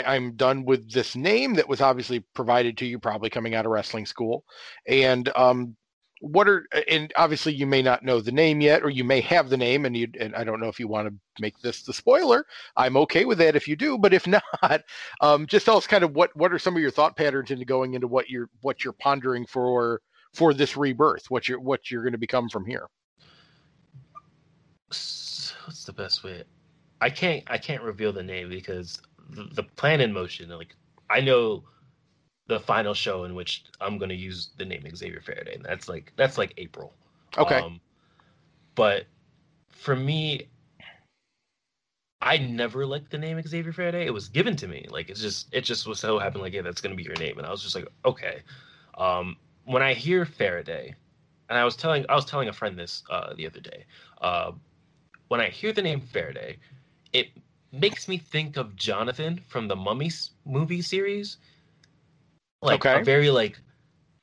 [0.00, 3.66] I, am done with this name that was obviously provided to you, probably coming out
[3.66, 4.44] of wrestling school.
[4.86, 5.76] And um,
[6.20, 9.48] what are and obviously you may not know the name yet, or you may have
[9.48, 11.92] the name, and you and I don't know if you want to make this the
[11.92, 12.46] spoiler.
[12.76, 14.26] I'm okay with that if you do, but if
[14.62, 14.82] not,
[15.20, 17.64] um, just tell us kind of what what are some of your thought patterns into
[17.64, 20.00] going into what you're what you're pondering for
[20.32, 22.86] for this rebirth, what you're what you're going to become from here.
[24.86, 26.44] What's the best way?
[27.00, 29.02] I can't I can't reveal the name because
[29.32, 30.48] the, plan in motion.
[30.48, 30.74] Like
[31.10, 31.64] I know
[32.46, 35.88] the final show in which I'm going to use the name Xavier Faraday, and that's
[35.88, 36.92] like that's like April.
[37.38, 37.56] Okay.
[37.56, 37.80] Um,
[38.74, 39.06] but
[39.70, 40.48] for me,
[42.20, 44.06] I never liked the name Xavier Faraday.
[44.06, 44.86] It was given to me.
[44.90, 47.38] Like it's just it just was so happened like yeah that's gonna be your name,
[47.38, 48.42] and I was just like okay.
[48.98, 50.94] Um, when I hear Faraday,
[51.48, 53.84] and I was telling I was telling a friend this uh, the other day.
[54.20, 54.52] Uh,
[55.28, 56.58] when I hear the name Faraday,
[57.12, 57.28] it
[57.72, 61.38] makes me think of Jonathan from the Mummies movie series.
[62.60, 63.00] Like okay.
[63.00, 63.58] a very like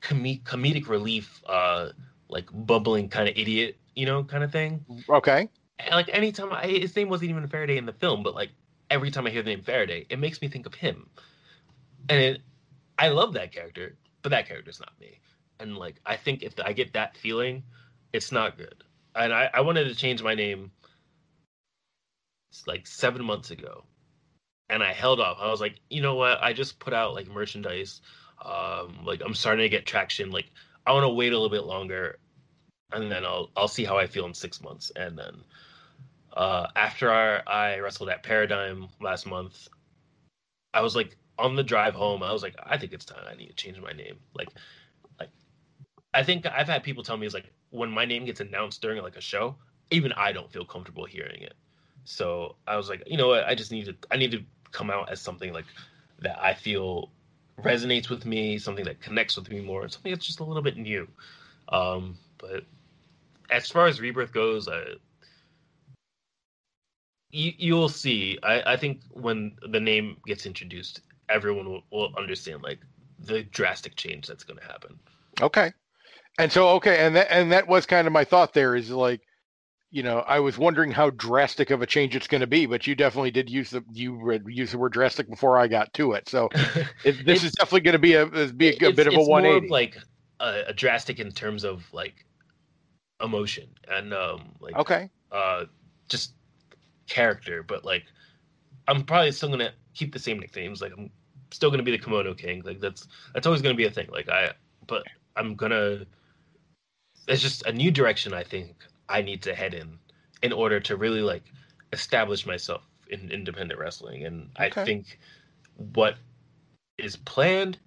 [0.00, 1.90] com- comedic relief, uh,
[2.28, 4.84] like bubbling kind of idiot, you know, kind of thing.
[5.08, 5.48] Okay.
[5.78, 8.50] And like anytime I, his name wasn't even Faraday in the film, but like
[8.88, 11.08] every time I hear the name Faraday, it makes me think of him.
[12.08, 12.40] And it,
[12.98, 15.18] I love that character, but that character's not me.
[15.58, 17.62] And like I think if I get that feeling,
[18.12, 18.84] it's not good.
[19.14, 20.70] And I, I wanted to change my name
[22.66, 23.84] like seven months ago,
[24.68, 25.38] and I held off.
[25.40, 26.42] I was like, you know what?
[26.42, 28.00] I just put out like merchandise.
[28.44, 30.30] Um, like I'm starting to get traction.
[30.30, 30.50] Like
[30.86, 32.18] I want to wait a little bit longer,
[32.92, 34.90] and then I'll I'll see how I feel in six months.
[34.96, 35.42] And then
[36.32, 39.68] uh, after our, I wrestled at Paradigm last month,
[40.72, 42.22] I was like on the drive home.
[42.22, 43.24] I was like, I think it's time.
[43.28, 44.18] I need to change my name.
[44.34, 44.48] Like,
[45.18, 45.30] like
[46.14, 49.02] I think I've had people tell me is like when my name gets announced during
[49.02, 49.56] like a show,
[49.90, 51.54] even I don't feel comfortable hearing it.
[52.04, 53.44] So I was like, you know what?
[53.44, 55.66] I just need to I need to come out as something like
[56.20, 57.10] that I feel
[57.62, 60.76] resonates with me, something that connects with me more, something that's just a little bit
[60.76, 61.08] new.
[61.68, 62.64] Um, but
[63.50, 64.94] as far as rebirth goes, uh,
[67.30, 68.38] you you'll see.
[68.42, 72.78] I, I think when the name gets introduced, everyone will, will understand like
[73.18, 74.98] the drastic change that's going to happen.
[75.40, 75.72] Okay,
[76.38, 78.52] and so okay, and that and that was kind of my thought.
[78.52, 79.20] There is like
[79.90, 82.86] you know, I was wondering how drastic of a change it's going to be, but
[82.86, 86.28] you definitely did use the you used the word drastic before I got to it.
[86.28, 86.48] So
[87.04, 89.68] it, this is definitely going to be a be a, a bit of a 180.
[89.68, 89.96] like
[90.38, 92.24] a, a, drastic in terms of like
[93.20, 95.64] emotion and um like okay, uh,
[96.08, 96.34] just
[97.08, 98.04] character, but like
[98.86, 100.80] I'm probably still going to keep the same nicknames.
[100.80, 101.10] Like I'm
[101.50, 102.62] still going to be the Kimono King.
[102.64, 104.08] Like that's that's always going to be a thing.
[104.10, 104.52] Like I,
[104.86, 105.02] but
[105.36, 106.06] I'm gonna.
[107.28, 108.32] It's just a new direction.
[108.32, 108.76] I think
[109.10, 109.98] I need to head in
[110.42, 111.42] in order to really like
[111.92, 114.24] establish myself in independent wrestling.
[114.24, 114.80] And okay.
[114.80, 115.18] I think
[115.76, 116.16] what
[116.98, 117.78] is planned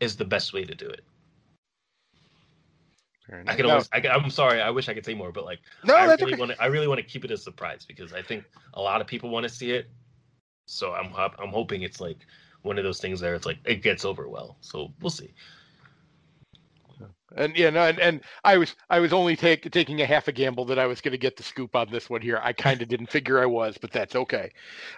[0.00, 1.00] is the best way to do it.
[3.46, 3.88] I can always.
[3.92, 4.60] I, am sorry.
[4.60, 6.36] I wish I could say more, but like, no, I really okay.
[6.36, 6.62] want to.
[6.62, 9.30] I really want to keep it a surprise because I think a lot of people
[9.30, 9.86] want to see it.
[10.66, 12.26] So I'm I'm hoping it's like
[12.62, 13.34] one of those things there.
[13.34, 14.58] It's like it gets over well.
[14.60, 15.32] So we'll see.
[17.36, 20.32] And yeah, no, and, and I was I was only take, taking a half a
[20.32, 22.40] gamble that I was going to get the scoop on this one here.
[22.42, 24.50] I kind of didn't figure I was, but that's okay.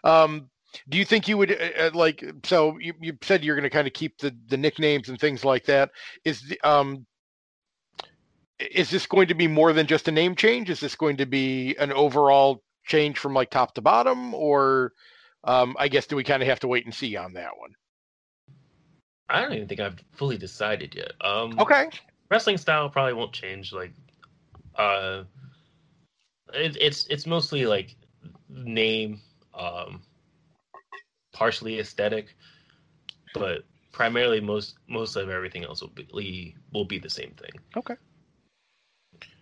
[0.03, 0.51] Um,
[0.89, 2.25] do you think you would uh, uh like?
[2.45, 5.45] So you, you said you're going to kind of keep the the nicknames and things
[5.45, 5.91] like that.
[6.25, 7.07] Is the um
[8.59, 10.71] is this going to be more than just a name change?
[10.71, 14.93] Is this going to be an overall change from like top to bottom, or
[15.45, 17.75] um, I guess do we kind of have to wait and see on that one?
[19.29, 21.13] I don't even think I've fully decided yet.
[21.21, 21.89] Um, Okay.
[22.31, 23.73] Wrestling style probably won't change.
[23.73, 23.93] Like,
[24.77, 25.25] uh,
[26.53, 27.95] it, it's it's mostly like
[28.49, 29.21] name,
[29.55, 30.03] um,
[31.33, 32.35] partially aesthetic,
[33.35, 37.61] but primarily most most of everything else will be will be the same thing.
[37.77, 37.95] Okay.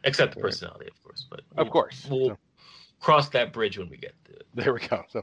[0.05, 1.27] Except the personality, of course.
[1.31, 2.07] But Of course.
[2.11, 2.39] we'll So-
[3.01, 4.47] cross that bridge when we get to it.
[4.55, 5.05] There we go.
[5.09, 5.23] So,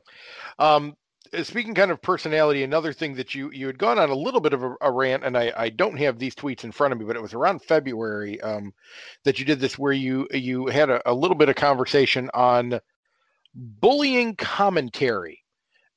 [0.58, 0.96] um,
[1.44, 4.54] speaking kind of personality, another thing that you you had gone on a little bit
[4.54, 7.06] of a, a rant, and I I don't have these tweets in front of me,
[7.06, 8.74] but it was around February um,
[9.24, 12.80] that you did this, where you you had a, a little bit of conversation on
[13.54, 15.44] bullying commentary,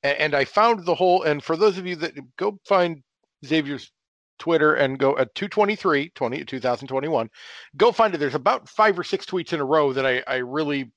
[0.03, 1.23] and, and I found the whole.
[1.23, 3.03] And for those of you that go find
[3.45, 3.91] Xavier's
[4.39, 7.29] Twitter and go at 223 20 2021
[7.77, 10.37] go find it there's about five or six tweets in a row that I, I
[10.37, 10.91] really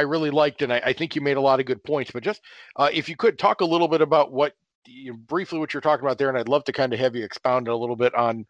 [0.00, 2.10] I really liked, and I, I think you made a lot of good points.
[2.10, 2.40] But just
[2.76, 4.54] uh, if you could talk a little bit about what
[4.86, 7.22] you briefly what you're talking about there, and I'd love to kind of have you
[7.22, 8.46] expound a little bit on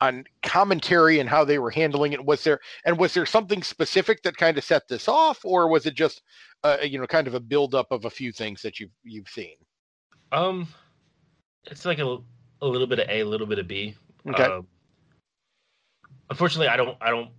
[0.00, 2.24] on commentary and how they were handling it.
[2.24, 5.84] Was there and was there something specific that kind of set this off, or was
[5.84, 6.22] it just
[6.62, 9.56] uh, you know kind of a buildup of a few things that you've you've seen?
[10.30, 10.68] Um,
[11.64, 12.18] it's like a
[12.62, 13.96] a little bit of A, a little bit of B.
[14.28, 14.44] Okay.
[14.44, 14.68] Um,
[16.30, 16.96] unfortunately, I don't.
[17.00, 17.30] I don't.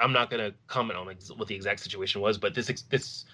[0.00, 3.24] I'm not gonna comment on ex- what the exact situation was, but this this,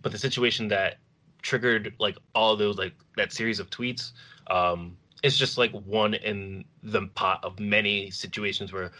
[0.00, 0.96] but the situation that
[1.42, 4.12] triggered like all those like that series of tweets,
[4.48, 8.92] um, it's just like one in the pot of many situations where,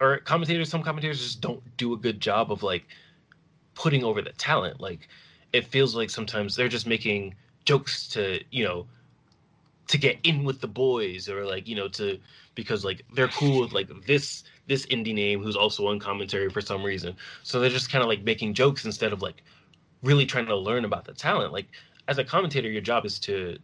[0.00, 2.84] or commentators, some commentators just don't do a good job of like
[3.74, 4.80] putting over the talent.
[4.80, 5.08] Like,
[5.52, 7.34] it feels like sometimes they're just making
[7.64, 8.86] jokes to you know
[9.88, 12.18] to get in with the boys or like you know to
[12.54, 16.60] because like they're cool with like this this indie name who's also on commentary for
[16.60, 17.16] some reason.
[17.42, 19.42] So they're just kind of like making jokes instead of like
[20.02, 21.52] really trying to learn about the talent.
[21.52, 21.66] Like
[22.08, 23.58] as a commentator your job is to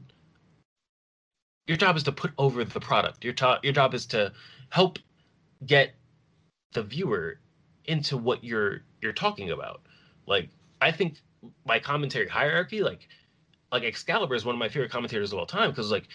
[1.66, 3.24] your job is to put over the product.
[3.24, 4.32] Your, to- your job is to
[4.70, 4.98] help
[5.66, 5.94] get
[6.72, 7.38] the viewer
[7.86, 9.82] into what you're you're talking about.
[10.26, 10.48] Like
[10.80, 11.20] i think
[11.66, 13.08] my commentary hierarchy like
[13.72, 16.08] like Excalibur is one of my favorite commentators of all time because like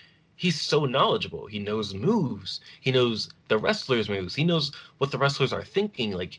[0.43, 1.47] he's so knowledgeable.
[1.47, 2.59] He knows moves.
[2.81, 4.35] He knows the wrestlers' moves.
[4.35, 6.11] He knows what the wrestlers are thinking.
[6.11, 6.37] Like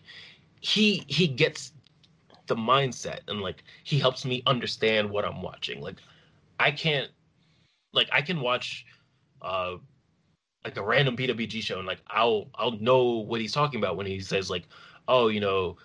[0.60, 1.72] he he gets
[2.46, 5.80] the mindset and like he helps me understand what I'm watching.
[5.80, 5.96] Like
[6.60, 7.08] I can't
[7.94, 8.84] like I can watch
[9.40, 9.76] uh
[10.66, 14.04] like a random PWG show and like I'll I'll know what he's talking about when
[14.06, 14.64] he says like,
[15.08, 15.78] oh, you know,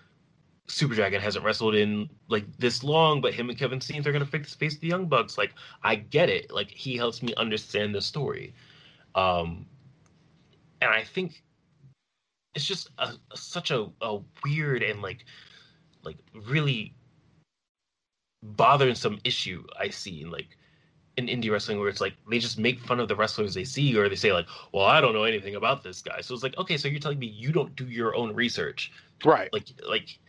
[0.70, 4.26] Super Dragon hasn't wrestled in like this long, but him and Kevin Steen are gonna
[4.26, 5.38] fix face the Young Bucks.
[5.38, 5.54] Like
[5.84, 6.52] I get it.
[6.52, 8.54] Like he helps me understand the story,
[9.16, 9.66] um,
[10.82, 11.44] and I think
[12.56, 15.26] it's just a, such a, a weird and like
[16.04, 16.94] like really
[18.44, 20.58] bothersome issue I see in like
[21.18, 23.98] in indie wrestling where it's like they just make fun of the wrestlers they see
[23.98, 26.22] or they say like, well, I don't know anything about this guy.
[26.22, 28.92] So it's like, okay, so you're telling me you don't do your own research
[29.26, 29.52] Right.
[29.52, 30.20] like like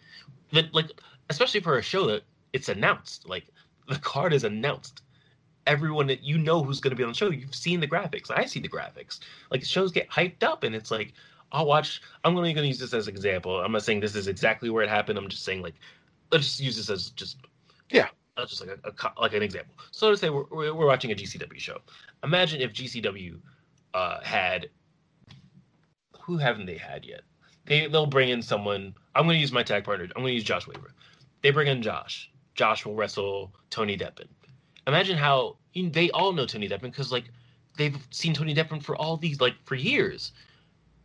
[0.53, 0.91] that like
[1.29, 3.47] especially for a show that it's announced like
[3.89, 5.03] the card is announced.
[5.67, 8.31] Everyone that you know who's going to be on the show you've seen the graphics
[8.31, 9.21] i see the graphics.
[9.51, 11.13] Like shows get hyped up and it's like
[11.53, 13.61] i'll watch i'm only going to use this as an example.
[13.61, 15.75] I'm not saying this is exactly where it happened i'm just saying like
[16.33, 17.39] let's just use this as just
[17.91, 18.09] Yeah.
[18.39, 19.75] just like a, a like an example.
[19.93, 21.79] So to say we're, we're we're watching a gcw show.
[22.25, 23.39] Imagine if gcw
[23.95, 24.69] uh had
[26.21, 27.23] who haven't they had yet?
[27.67, 28.95] They they'll bring in someone.
[29.15, 30.05] I'm going to use my tag partner.
[30.05, 30.93] I'm going to use Josh Weaver.
[31.43, 32.31] They bring in Josh.
[32.55, 34.29] Josh will wrestle Tony Deppen.
[34.87, 37.25] Imagine how they all know Tony Deppen because like
[37.77, 40.33] they've seen Tony Deppen for all these like for years.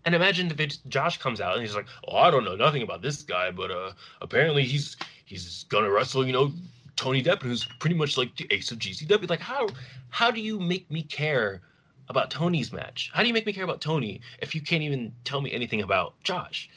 [0.05, 2.83] And imagine if it's Josh comes out and he's like, "Oh, I don't know nothing
[2.83, 6.51] about this guy, but uh apparently he's he's gonna wrestle, you know,
[6.95, 9.67] Tony Deppen, who's pretty much like the ace of GCW." Like how
[10.09, 11.61] how do you make me care
[12.09, 13.09] about Tony's match?
[13.13, 15.81] How do you make me care about Tony if you can't even tell me anything
[15.81, 16.69] about Josh?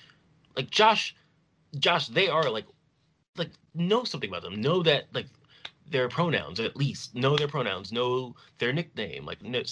[0.56, 1.14] Like Josh,
[1.78, 2.66] Josh, they are like,
[3.36, 4.60] like know something about them.
[4.60, 5.26] Know that like
[5.90, 7.14] their pronouns at least.
[7.14, 7.92] Know their pronouns.
[7.92, 9.24] Know their nickname.
[9.24, 9.62] Like, no,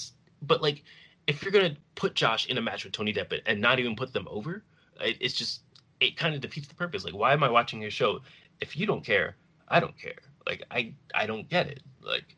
[0.42, 0.84] but like
[1.26, 4.12] if you're gonna put Josh in a match with Tony Deppen and not even put
[4.12, 4.64] them over,
[5.00, 5.62] It, it's just
[6.00, 7.04] it kind of defeats the purpose.
[7.04, 8.20] Like, why am I watching your show
[8.60, 9.36] if you don't care?
[9.68, 10.18] I don't care.
[10.46, 11.82] Like, I I don't get it.
[12.00, 12.36] Like,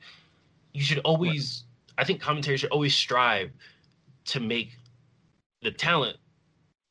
[0.72, 1.64] you should always.
[1.98, 3.50] I think commentary should always strive
[4.26, 4.78] to make
[5.62, 6.16] the talent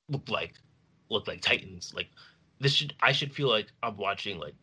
[0.09, 0.53] look like
[1.09, 1.93] look like titans.
[1.95, 2.07] Like,
[2.59, 4.55] this should I should feel like I'm watching like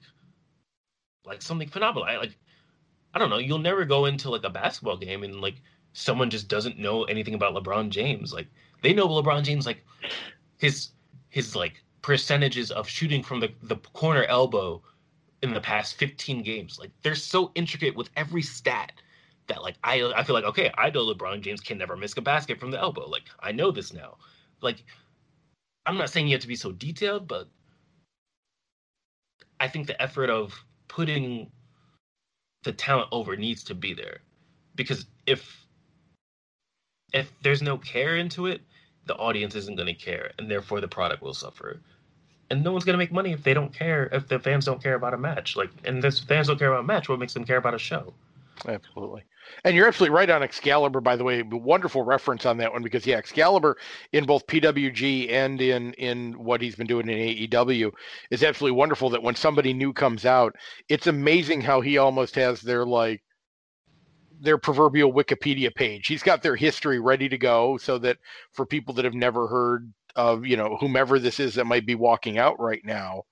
[1.25, 2.09] like something phenomenal.
[2.09, 2.37] I like
[3.15, 3.39] I don't know.
[3.39, 5.57] You'll never go into like a basketball game and like
[5.93, 8.33] someone just doesn't know anything about LeBron James.
[8.33, 8.49] Like
[8.83, 9.85] they know LeBron James like
[10.59, 10.91] his
[11.31, 14.83] his like percentages of shooting from the, the corner elbow
[15.43, 16.79] in the past 15 games.
[16.79, 18.93] Like they're so intricate with every stat
[19.47, 22.21] that like I I feel like okay, I know LeBron James can never miss a
[22.21, 23.09] basket from the elbow.
[23.09, 24.17] Like I know this now.
[24.61, 24.85] Like
[25.87, 27.49] I'm not saying you have to be so detailed, but
[29.61, 31.51] I think the effort of putting
[32.65, 34.19] the talent over needs to be there.
[34.75, 35.67] Because if
[37.13, 38.61] if there's no care into it
[39.07, 41.79] the audience isn't going to care and therefore the product will suffer.
[42.51, 44.83] And no one's going to make money if they don't care if the fans don't
[44.83, 45.57] care about a match.
[45.57, 47.79] Like and if fans don't care about a match what makes them care about a
[47.79, 48.15] show
[48.67, 49.25] Absolutely.
[49.65, 51.43] And you're absolutely right on Excalibur, by the way.
[51.43, 53.77] Wonderful reference on that one because yeah, Excalibur
[54.13, 57.93] in both PWG and in in what he's been doing in AEW
[58.31, 60.55] is absolutely wonderful that when somebody new comes out,
[60.89, 63.23] it's amazing how he almost has their like
[64.41, 66.07] their proverbial Wikipedia page.
[66.07, 68.19] He's got their history ready to go so that
[68.53, 71.95] for people that have never heard of, you know, whomever this is that might be
[71.95, 73.25] walking out right now,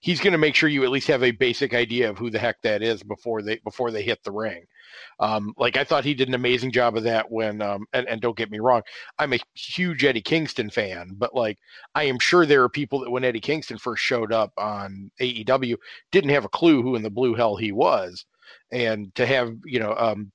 [0.00, 2.38] he's going to make sure you at least have a basic idea of who the
[2.38, 4.64] heck that is before they before they hit the ring.
[5.20, 8.20] Um, like I thought he did an amazing job of that when um, and, and
[8.20, 8.82] don't get me wrong,
[9.18, 11.58] I'm a huge Eddie Kingston fan, but like
[11.94, 15.76] I am sure there are people that when Eddie Kingston first showed up on AEW
[16.12, 18.24] didn't have a clue who in the blue hell he was.
[18.70, 20.30] And to have, you know, um,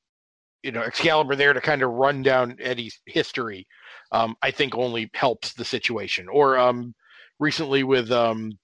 [0.64, 3.68] you know, Excalibur there to kind of run down Eddie's history,
[4.12, 6.28] um, I think only helps the situation.
[6.30, 6.94] Or um,
[7.40, 8.58] recently with um,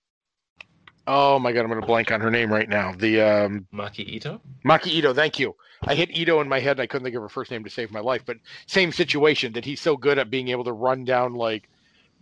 [1.11, 2.93] Oh my god, I'm gonna blank on her name right now.
[2.93, 4.39] The um Maki Ito?
[4.63, 5.55] Maki Ito, thank you.
[5.87, 7.69] I hit Ito in my head and I couldn't think of her first name to
[7.69, 8.37] save my life, but
[8.67, 11.67] same situation that he's so good at being able to run down like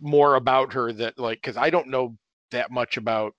[0.00, 2.16] more about her that like because I don't know
[2.50, 3.34] that much about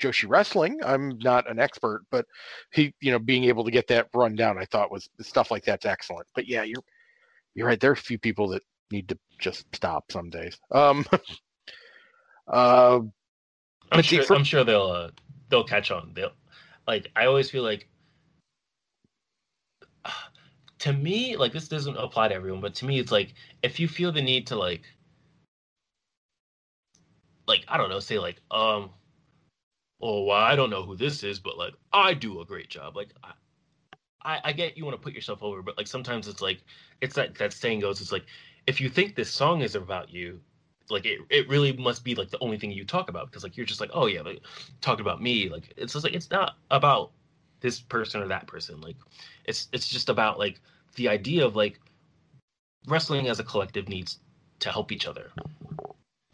[0.00, 0.78] Joshi wrestling.
[0.84, 2.24] I'm not an expert, but
[2.72, 5.64] he, you know, being able to get that run down, I thought was stuff like
[5.64, 6.28] that's excellent.
[6.36, 6.84] But yeah, you're
[7.56, 7.80] you're right.
[7.80, 10.56] There are a few people that need to just stop some days.
[10.70, 11.04] Um
[12.46, 13.00] uh
[13.92, 14.24] I'm sure.
[14.24, 15.10] For, I'm sure they'll uh,
[15.48, 16.12] they'll catch on.
[16.14, 16.32] They'll
[16.86, 17.10] like.
[17.16, 17.88] I always feel like.
[20.04, 20.10] Uh,
[20.80, 23.88] to me, like this doesn't apply to everyone, but to me, it's like if you
[23.88, 24.82] feel the need to like,
[27.46, 28.90] like I don't know, say like, um,
[30.02, 32.96] oh, well, I don't know who this is, but like I do a great job.
[32.96, 33.32] Like I,
[34.24, 36.60] I, I get you want to put yourself over, but like sometimes it's like
[37.00, 38.26] it's that that saying goes, it's like
[38.66, 40.40] if you think this song is about you,
[40.90, 43.56] like it, it really must be like the only thing you talk about because like
[43.56, 44.40] you're just like oh yeah like
[44.80, 47.10] talking about me like it's just like it's not about
[47.60, 48.96] this person or that person like
[49.46, 50.60] it's it's just about like
[50.96, 51.80] the idea of like
[52.86, 54.18] wrestling as a collective needs
[54.60, 55.30] to help each other.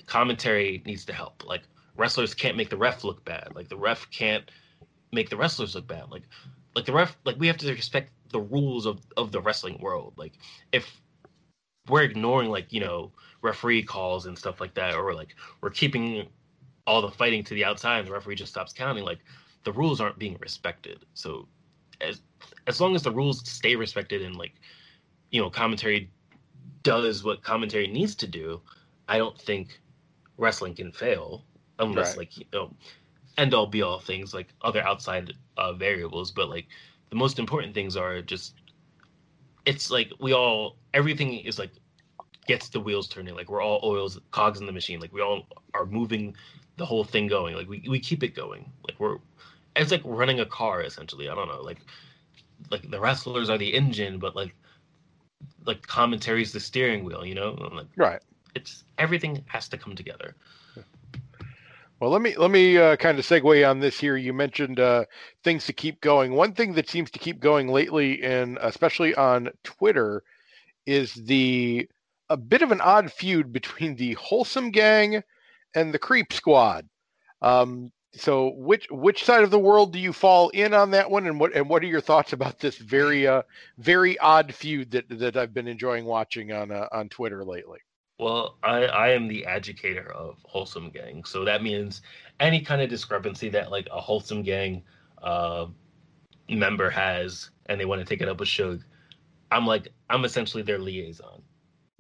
[0.07, 1.47] Commentary needs to help.
[1.47, 1.63] Like
[1.97, 3.53] wrestlers can't make the ref look bad.
[3.55, 4.51] Like the ref can't
[5.13, 6.11] make the wrestlers look bad.
[6.11, 6.23] Like
[6.75, 10.15] like the ref like we have to respect the rules of of the wrestling world.
[10.17, 10.33] Like
[10.73, 11.01] if
[11.89, 13.13] we're ignoring like you know
[13.43, 16.27] referee calls and stuff like that, or like we're keeping
[16.87, 19.21] all the fighting to the outside and the referee just stops counting, like
[19.65, 21.05] the rules aren't being respected.
[21.15, 21.47] So
[22.01, 22.21] as
[22.67, 24.55] as long as the rules stay respected and like
[25.31, 26.11] you know commentary
[26.83, 28.61] does what commentary needs to do,
[29.09, 29.81] I don't think
[30.37, 31.45] wrestling can fail
[31.79, 32.19] unless right.
[32.19, 32.75] like you know
[33.39, 36.31] end all be all things like other outside uh, variables.
[36.31, 36.67] But like
[37.11, 38.55] the most important things are just
[39.67, 41.73] it's like we all everything is like
[42.51, 43.37] gets the wheels turning.
[43.37, 44.99] Like we're all oils, cogs in the machine.
[44.99, 46.35] Like we all are moving
[46.79, 47.55] the whole thing going.
[47.55, 48.69] Like we, we keep it going.
[48.89, 49.19] Like we're
[49.77, 51.29] it's like running a car essentially.
[51.29, 51.63] I don't know.
[51.63, 51.79] Like
[52.69, 54.53] like the wrestlers are the engine, but like
[55.65, 57.25] like commentary is the steering wheel.
[57.25, 58.21] You know, like right.
[58.57, 60.35] It's everything has to come together.
[62.01, 64.17] Well, let me let me uh, kind of segue on this here.
[64.17, 65.05] You mentioned uh,
[65.45, 66.33] things to keep going.
[66.33, 70.25] One thing that seems to keep going lately, and especially on Twitter,
[70.87, 71.89] is the
[72.31, 75.23] a bit of an odd feud between the Wholesome Gang
[75.75, 76.89] and the Creep Squad.
[77.43, 81.27] Um, so, which which side of the world do you fall in on that one,
[81.27, 83.43] and what and what are your thoughts about this very uh,
[83.79, 87.79] very odd feud that that I've been enjoying watching on uh, on Twitter lately?
[88.19, 92.03] Well, I, I am the educator of Wholesome Gang, so that means
[92.39, 94.83] any kind of discrepancy that like a Wholesome Gang
[95.23, 95.67] uh,
[96.49, 98.83] member has, and they want to take it up with Suge,
[99.53, 101.43] I'm like I'm essentially their liaison.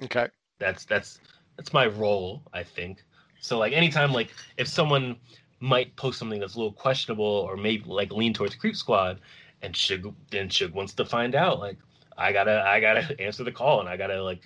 [0.02, 0.28] Okay.
[0.58, 1.20] That's that's
[1.56, 3.02] that's my role, I think.
[3.40, 5.16] So like anytime like if someone
[5.60, 9.20] might post something that's a little questionable or maybe like lean towards Creep Squad,
[9.62, 11.78] and Suge then Suge wants to find out like
[12.16, 14.42] I gotta I gotta answer the call and I gotta like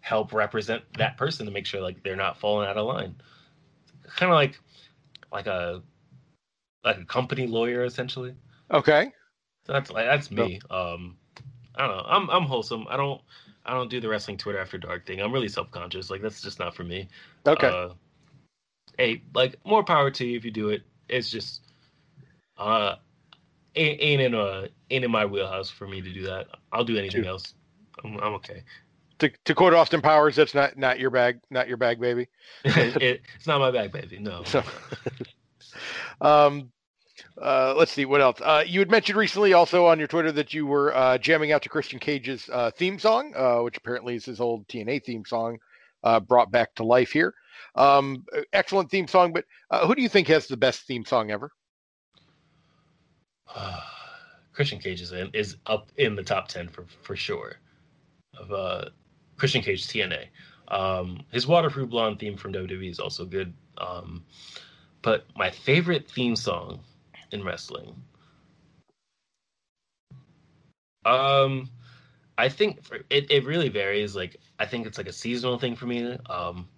[0.00, 3.14] help represent that person to make sure like they're not falling out of line.
[4.16, 4.58] Kind of like
[5.32, 5.82] like a
[6.84, 8.34] like a company lawyer essentially.
[8.70, 9.12] Okay.
[9.66, 10.60] So that's like that's me.
[10.70, 11.16] Um,
[11.74, 12.04] I don't know.
[12.06, 12.86] I'm I'm wholesome.
[12.88, 13.20] I don't
[13.66, 15.20] I don't do the wrestling Twitter after dark thing.
[15.20, 16.08] I'm really self conscious.
[16.10, 17.08] Like that's just not for me.
[17.46, 17.66] Okay.
[17.66, 17.90] Uh,
[18.96, 20.82] hey, like more power to you if you do it.
[21.08, 21.62] It's just
[22.56, 22.96] uh
[23.74, 26.46] ain't, ain't in a ain't in my wheelhouse for me to do that.
[26.72, 27.28] I'll do anything Dude.
[27.28, 27.54] else.
[28.04, 28.62] I'm I'm okay.
[29.20, 32.28] To, to quote Austin Powers, that's not not your bag, not your bag, baby.
[32.64, 34.18] it, it's not my bag, baby.
[34.18, 34.44] No.
[35.58, 35.82] So,
[36.20, 36.70] um,
[37.40, 38.40] uh, let's see what else.
[38.40, 41.62] Uh, you had mentioned recently also on your Twitter that you were uh, jamming out
[41.62, 45.58] to Christian Cage's uh, theme song, uh, which apparently is his old TNA theme song,
[46.02, 47.34] uh, brought back to life here.
[47.74, 49.44] Um, excellent theme song, but
[49.86, 51.50] who do you think has the best theme song ever?
[54.52, 57.56] Christian Cage is in, is up in the top ten for for sure.
[58.38, 58.90] Of
[59.36, 60.26] Christian Cage TNA.
[60.68, 63.52] Um, his Waterproof Blonde theme from WWE is also good.
[63.78, 64.24] Um,
[65.02, 66.80] but my favorite theme song
[67.36, 67.94] in wrestling.
[71.04, 71.70] Um,
[72.36, 74.16] I think for, it it really varies.
[74.16, 76.18] Like I think it's like a seasonal thing for me.
[76.28, 76.68] Um,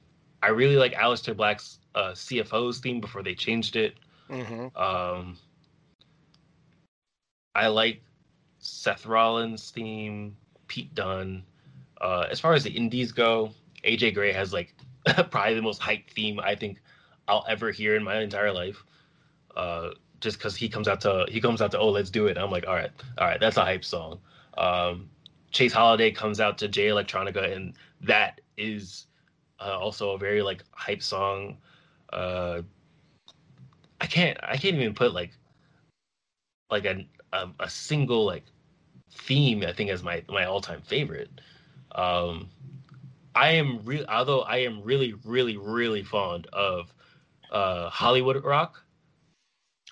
[0.43, 3.97] I really like Aleister Black's uh, CFO's theme before they changed it.
[4.31, 4.77] Mm-hmm.
[4.77, 5.39] Um,
[7.55, 8.03] I like
[8.59, 10.37] Seth Rollins' theme,
[10.69, 11.43] Pete Dunne.
[12.01, 13.53] Uh, as far as the indies go,
[13.85, 14.75] AJ Gray has like
[15.31, 16.81] probably the most hyped theme I think
[17.27, 18.85] I'll ever hear in my entire life.
[19.57, 19.91] Uh,
[20.21, 22.39] just because he comes out to he comes out to oh let's do it.
[22.39, 24.21] I'm like all right all right that's a hype song.
[24.57, 25.09] Um,
[25.51, 29.07] Chase Holiday comes out to Jay Electronica and that is
[29.61, 31.57] uh, also a very like hype song.
[32.13, 32.63] Uh,
[34.01, 35.33] I can't I can't even put like
[36.71, 38.45] like a a, a single like
[39.11, 41.31] theme I think as my my all time favorite.
[41.93, 42.49] Um,
[43.35, 46.93] I am real although I am really really really fond of
[47.51, 48.83] uh, Hollywood rock.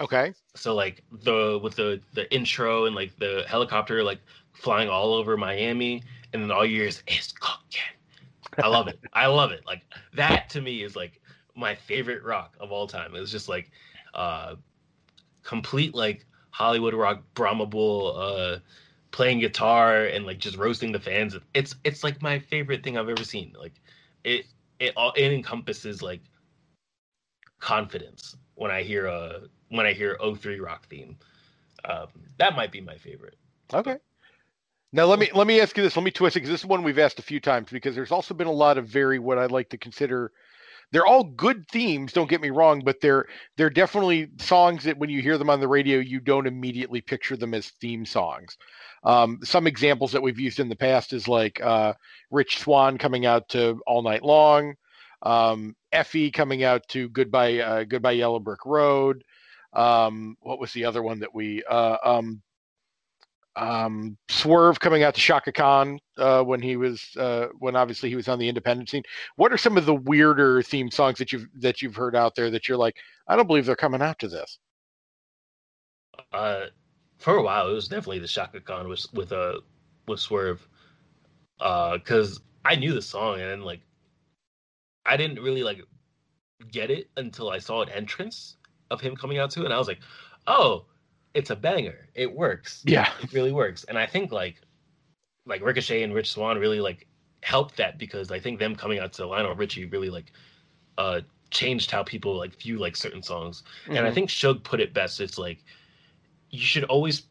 [0.01, 0.35] Okay.
[0.55, 4.21] So like the with the the intro and like the helicopter like
[4.53, 7.83] flying all over Miami, and then all hear is "It's cooking."
[8.59, 8.99] I love it.
[9.13, 9.67] I love it.
[9.67, 9.83] Like
[10.15, 11.21] that to me is like
[11.55, 13.15] my favorite rock of all time.
[13.15, 13.71] It's just like
[14.15, 14.57] uh
[15.43, 18.59] complete like Hollywood rock Brahma Bull uh
[19.11, 21.37] playing guitar and like just roasting the fans.
[21.55, 23.55] It's it's like my favorite thing I've ever seen.
[23.59, 23.75] Like
[24.25, 24.47] it
[24.79, 26.21] it all it encompasses like
[27.59, 31.17] confidence when I hear uh when I hear 03 rock theme.
[31.85, 32.09] Um
[32.39, 33.37] that might be my favorite.
[33.73, 33.97] Okay.
[34.93, 35.97] Now let me let me ask you this.
[35.97, 38.13] Let me twist it because this is one we've asked a few times because there's
[38.13, 40.33] also been a lot of very what I'd like to consider.
[40.93, 42.13] They're all good themes.
[42.13, 45.61] Don't get me wrong, but they're they're definitely songs that when you hear them on
[45.61, 48.57] the radio, you don't immediately picture them as theme songs.
[49.03, 51.93] Um, some examples that we've used in the past is like uh,
[52.31, 54.75] Rich Swann coming out to All Night Long,
[55.23, 59.25] um, Effy coming out to Goodbye uh, Goodbye Yellow Brick Road.
[59.77, 62.43] Um, what was the other one that we uh, um,
[63.57, 68.17] um, Swerve coming out to Chaka Khan uh, when he was uh, when obviously he
[68.17, 69.03] was on the independent scene.
[69.37, 72.51] What are some of the weirder theme songs that you've that you've heard out there
[72.51, 72.97] that you're like,
[73.29, 74.59] I don't believe they're coming out to this?
[76.33, 76.67] Uh
[77.19, 79.61] for a while it was definitely the Chaka Khan with with uh
[80.09, 80.67] with Swerve.
[81.61, 83.81] Uh cuz I knew the song and like
[85.07, 85.83] I didn't really like
[86.71, 88.57] get it until I saw an entrance
[88.91, 90.01] of him coming out to it and I was like,
[90.47, 90.87] "Oh,
[91.35, 92.09] it's a banger.
[92.15, 92.87] It works.
[92.87, 94.63] Yeah, it really works." And I think like
[95.47, 97.07] like Ricochet and Rich Swann really like
[97.43, 100.33] helped that because I think them coming out to Lionel Richie really like
[100.99, 103.63] uh changed how people like view like certain songs.
[103.95, 104.15] And I Mhm.
[104.15, 105.21] think Suge put it best.
[105.21, 105.65] It's like
[106.51, 107.25] you should always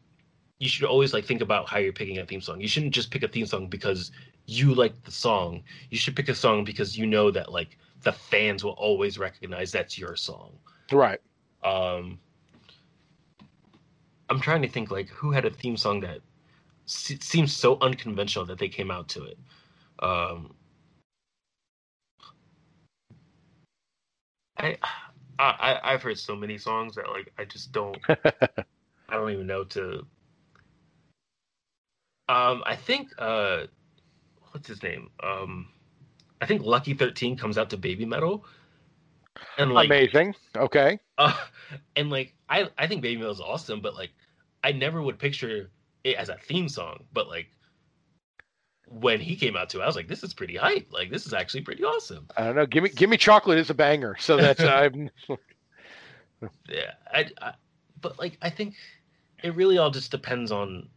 [0.58, 2.60] you should always like think about how you're picking a theme song.
[2.60, 4.12] You shouldn't just pick a theme song because
[4.46, 5.64] you like the song.
[5.90, 9.72] You should pick a song because you know that like the fans will always recognize
[9.72, 10.58] that's your song.
[10.92, 11.20] right.
[11.66, 12.20] Um
[14.30, 16.20] I'm trying to think like who had a theme song that
[16.86, 19.38] se- seems so unconventional that they came out to it.
[20.00, 20.54] Um
[24.58, 24.76] I
[25.38, 29.64] I I've heard so many songs that like I just don't I don't even know
[29.64, 30.06] to.
[32.28, 33.66] Um, I think uh,
[34.50, 35.10] what's his name?
[35.22, 35.68] Um,
[36.40, 38.44] I think Lucky Thirteen comes out to Baby Metal,
[39.58, 40.34] and like, Amazing.
[40.56, 40.98] Okay.
[41.18, 41.36] uh,
[41.96, 44.10] and like I I think Baby Metal is awesome, but like
[44.62, 45.70] I never would picture
[46.04, 47.04] it as a theme song.
[47.12, 47.48] But like
[48.88, 50.92] when he came out to, I was like, this is pretty hype.
[50.92, 52.26] Like this is actually pretty awesome.
[52.36, 52.66] I don't know.
[52.66, 54.16] Give me give me chocolate is a banger.
[54.18, 55.10] So that's I'm
[56.68, 57.54] Yeah, I, I
[58.00, 58.74] but like I think
[59.42, 60.88] it really all just depends on.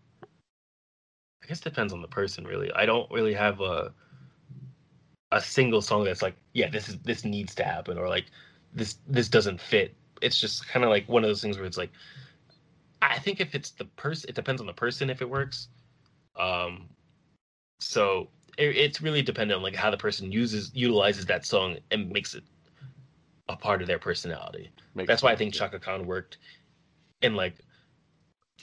[1.44, 2.72] I guess depends on the person really.
[2.74, 3.94] I don't really have a
[5.32, 8.26] a single song that's like, yeah, this is this needs to happen, or like
[8.74, 9.96] this this doesn't fit.
[10.22, 11.92] It's just kind of like one of those things where it's like,
[13.02, 15.70] I think if it's the person, it depends on the person if it works.
[16.36, 16.90] Um,
[17.80, 22.10] so it, it's really dependent on like how the person uses utilizes that song and
[22.12, 22.44] makes it
[23.48, 24.70] a part of their personality.
[24.96, 25.54] Makes That's why I think.
[25.54, 26.38] Chaka Khan worked
[27.22, 27.56] in like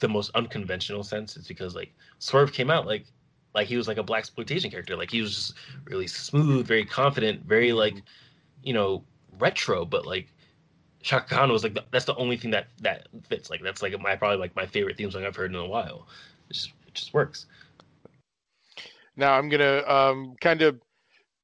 [0.00, 1.36] the most unconventional sense.
[1.36, 3.06] It's because like Swerve came out like
[3.56, 4.94] like he was like a blaxploitation character.
[4.96, 5.54] Like he was just
[5.86, 8.02] really smooth, very confident, very like
[8.62, 9.02] you know
[9.38, 9.84] retro.
[9.84, 10.28] But like
[11.02, 13.50] Chaka Khan was like the, that's the only thing that that fits.
[13.50, 16.06] Like that's like my probably like my favorite theme song I've heard in a while.
[16.50, 17.46] It just it just works.
[19.16, 20.78] Now I'm gonna um, kind of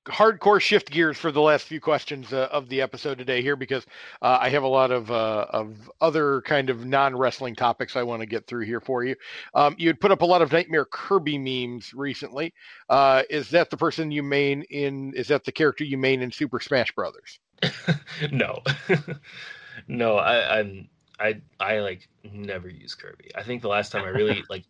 [0.07, 3.87] hardcore shift gears for the last few questions uh, of the episode today here because
[4.21, 8.03] uh, I have a lot of uh, of other kind of non wrestling topics I
[8.03, 9.15] want to get through here for you.
[9.55, 12.53] Um, you had put up a lot of Nightmare Kirby memes recently.
[12.89, 15.15] Uh, is that the person you main in?
[15.15, 17.39] Is that the character you main in Super Smash Brothers?
[18.33, 18.59] no,
[19.89, 20.89] no, I, I'm
[21.21, 23.31] I I like never use Kirby.
[23.35, 24.65] I think the last time I really like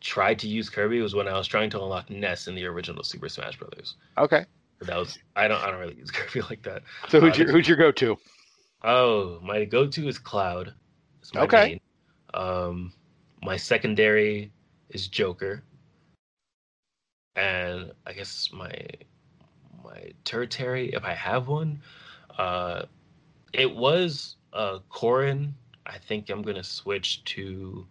[0.00, 3.02] tried to use Kirby was when I was trying to unlock Ness in the original
[3.04, 3.96] Super Smash Brothers.
[4.18, 4.44] Okay,
[4.78, 6.82] But that was I don't I don't really use Kirby like that.
[7.08, 8.16] so who's Uh, your who's your go to?
[8.82, 10.72] Oh, my go-to is Cloud.
[11.36, 11.64] Okay.
[11.66, 11.80] main.
[12.32, 12.92] Um,
[13.42, 14.50] my secondary
[14.88, 15.62] is Joker,
[17.36, 18.72] and I guess my
[19.84, 21.80] my tertiary, if I have one,
[22.38, 22.82] uh,
[23.52, 25.52] it was uh Corrin.
[25.86, 27.86] I think I'm gonna switch to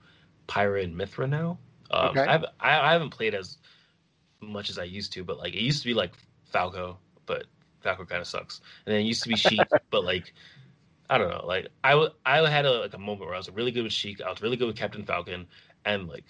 [0.47, 1.57] Pyra and Mythra now.
[1.91, 2.21] Um, Okay.
[2.25, 3.57] I've, I I haven't played as
[4.41, 6.11] much as I used to, but like it used to be like
[6.45, 7.45] Falco, but
[7.81, 8.61] Falco kind of sucks.
[8.85, 10.33] And then it used to be Sheik, but like
[11.09, 11.45] I don't know.
[11.45, 13.93] Like I w- I had a like a moment where I was really good with
[13.93, 14.21] Sheik.
[14.21, 15.47] I was really good with Captain Falcon,
[15.85, 16.25] and like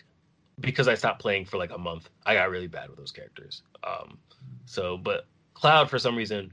[0.59, 3.63] because I stopped playing for like a month, I got really bad with those characters.
[3.83, 4.17] Um,
[4.65, 6.51] so but Cloud for some reason,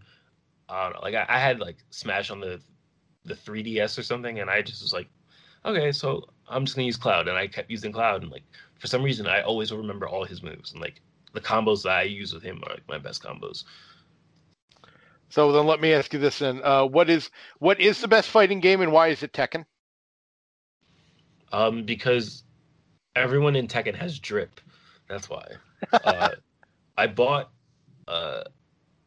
[0.69, 1.01] I don't know.
[1.03, 2.61] Like I, I had like Smash on the
[3.25, 5.09] the 3DS or something, and I just was like,
[5.65, 8.45] okay, so I'm just gonna use Cloud, and I kept using Cloud, and like
[8.79, 11.01] for some reason I always remember all his moves, and like
[11.33, 13.65] the combos that I use with him are like my best combos.
[15.29, 18.31] So then let me ask you this: then, uh, what is what is the best
[18.31, 19.65] fighting game, and why is it Tekken?
[21.53, 22.45] Um, because
[23.15, 24.61] everyone in Tekken has drip.
[25.09, 25.47] That's why.
[25.93, 26.31] Uh,
[26.97, 27.51] I bought
[28.09, 28.45] uh,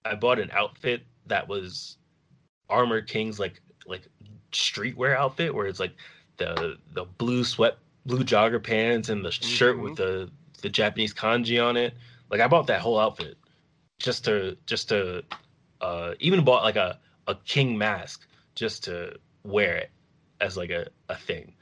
[0.05, 1.97] I bought an outfit that was
[2.69, 4.07] Armor King's like like
[4.51, 5.95] streetwear outfit where it's like
[6.37, 10.29] the the blue sweat blue jogger pants and the shirt with the
[10.61, 11.93] the Japanese kanji on it.
[12.29, 13.37] Like I bought that whole outfit
[13.99, 15.23] just to just to
[15.81, 19.91] uh even bought like a a king mask just to wear it
[20.41, 21.53] as like a, a thing.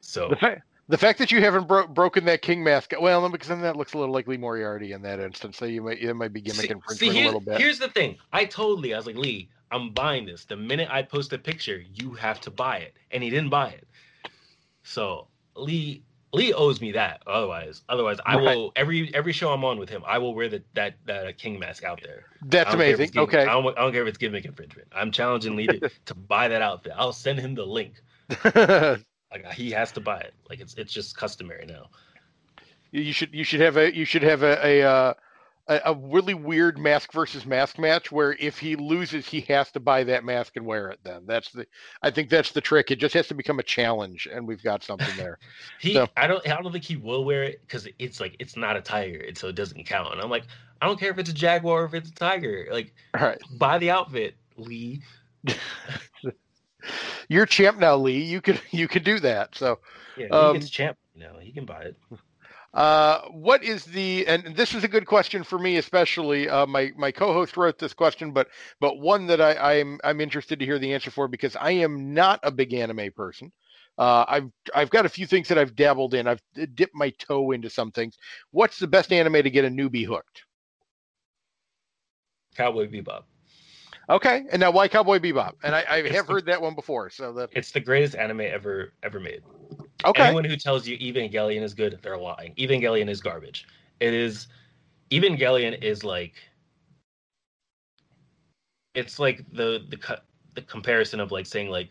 [0.00, 3.48] So The fact the fact that you haven't bro- broken that king mask, well, because
[3.48, 5.56] then that looks a little like Lee Moriarty in that instance.
[5.56, 7.58] So you might you might be gimmick see, infringement see, a here's, little bit.
[7.58, 8.18] here's the thing.
[8.32, 10.44] I told Lee, I was like, Lee, I'm buying this.
[10.44, 12.94] The minute I post a picture, you have to buy it.
[13.10, 13.88] And he didn't buy it.
[14.84, 15.26] So
[15.56, 17.22] Lee Lee owes me that.
[17.26, 18.56] Otherwise, otherwise I Right.
[18.56, 21.58] will every every show I'm on with him, I will wear the, that that king
[21.58, 22.24] mask out there.
[22.42, 23.10] That's amazing.
[23.10, 23.42] gimmick- Okay.
[23.42, 24.88] I don't, I don't care if it's gimmick infringement.
[24.92, 26.92] I'm challenging Lee to, to buy that outfit.
[26.96, 28.00] I'll send him the link.
[29.32, 30.32] Like he has to buy it.
[30.48, 31.88] Like it's it's just customary now.
[32.92, 35.14] you should you should have a you should have a a, uh,
[35.68, 39.80] a a really weird mask versus mask match where if he loses, he has to
[39.80, 41.00] buy that mask and wear it.
[41.04, 41.66] Then that's the
[42.02, 42.90] I think that's the trick.
[42.90, 45.38] It just has to become a challenge, and we've got something there.
[45.80, 48.56] He, So- I don't, I don't think he will wear it because it's like it's
[48.56, 50.12] not a tiger, and so it doesn't count.
[50.12, 50.44] And I'm like,
[50.82, 52.66] I don't care if it's a jaguar or if it's a tiger.
[52.70, 55.02] Like, All right, buy the outfit, Lee.
[57.28, 58.22] you're champ now, Lee.
[58.22, 59.54] You could you could do that.
[59.54, 59.78] So.
[60.16, 60.96] Yeah, he Um, gets champ.
[61.16, 61.96] Know, he can buy it.
[62.74, 66.48] Uh, what is the and this is a good question for me especially.
[66.48, 68.48] Uh, my my co-host wrote this question, but
[68.80, 72.12] but one that I, I'm I'm interested to hear the answer for because I am
[72.14, 73.52] not a big anime person.
[73.96, 76.26] Uh, I've I've got a few things that I've dabbled in.
[76.26, 76.42] I've
[76.74, 78.16] dipped my toe into some things.
[78.50, 80.42] What's the best anime to get a newbie hooked?
[82.56, 83.22] Cowboy Bebop.
[84.10, 85.52] Okay, and now why Cowboy Bebop?
[85.62, 87.08] And I, I have heard that one before.
[87.08, 89.42] So that It's the greatest anime ever ever made.
[90.04, 92.54] Okay, Anyone who tells you Evangelion is good, they're lying.
[92.56, 93.66] Evangelion is garbage.
[94.00, 94.48] It is
[95.10, 96.34] Evangelion is like
[98.94, 100.20] it's like the the
[100.54, 101.90] the comparison of like saying like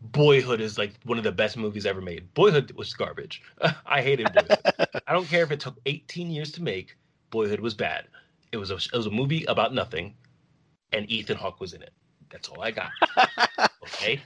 [0.00, 2.32] Boyhood is like one of the best movies ever made.
[2.34, 3.42] Boyhood was garbage.
[3.86, 4.58] I hated Boyhood.
[5.06, 6.96] I don't care if it took 18 years to make.
[7.30, 8.06] Boyhood was bad.
[8.50, 10.14] It was a it was a movie about nothing,
[10.92, 11.92] and Ethan Hawke was in it.
[12.30, 12.90] That's all I got.
[13.84, 14.20] okay,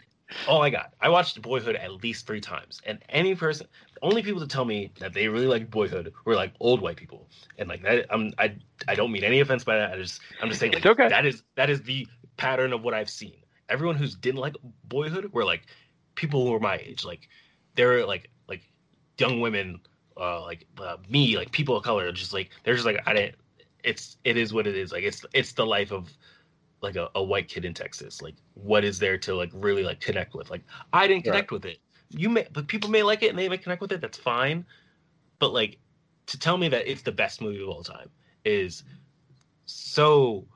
[0.49, 4.22] all my god I watched Boyhood at least three times, and any person, the only
[4.22, 7.68] people to tell me that they really like Boyhood were like old white people, and
[7.68, 8.07] like that.
[8.11, 8.57] I'm I
[8.89, 9.93] I don't mean any offense by that.
[9.93, 11.09] I just I'm just saying like okay.
[11.09, 12.07] that is that is the
[12.37, 13.37] pattern of what I've seen.
[13.68, 14.55] Everyone who's didn't like
[14.85, 15.66] Boyhood were like
[16.14, 17.29] people who were my age, like
[17.74, 18.62] they're like like
[19.18, 19.81] young women,
[20.16, 23.37] uh, like uh, me, like people of color, just like they're just like I didn't.
[23.85, 24.91] It's it is what it is.
[24.91, 26.12] Like it's it's the life of
[26.83, 28.22] like a, a white kid in Texas.
[28.22, 30.51] Like what is there to like really like connect with?
[30.51, 30.62] Like
[30.93, 31.57] I didn't connect right.
[31.57, 31.79] with it.
[32.11, 34.01] You may but people may like it and they may connect with it.
[34.01, 34.64] That's fine.
[35.39, 35.79] But like
[36.27, 38.11] to tell me that it's the best movie of all time
[38.45, 38.85] is
[39.64, 40.47] so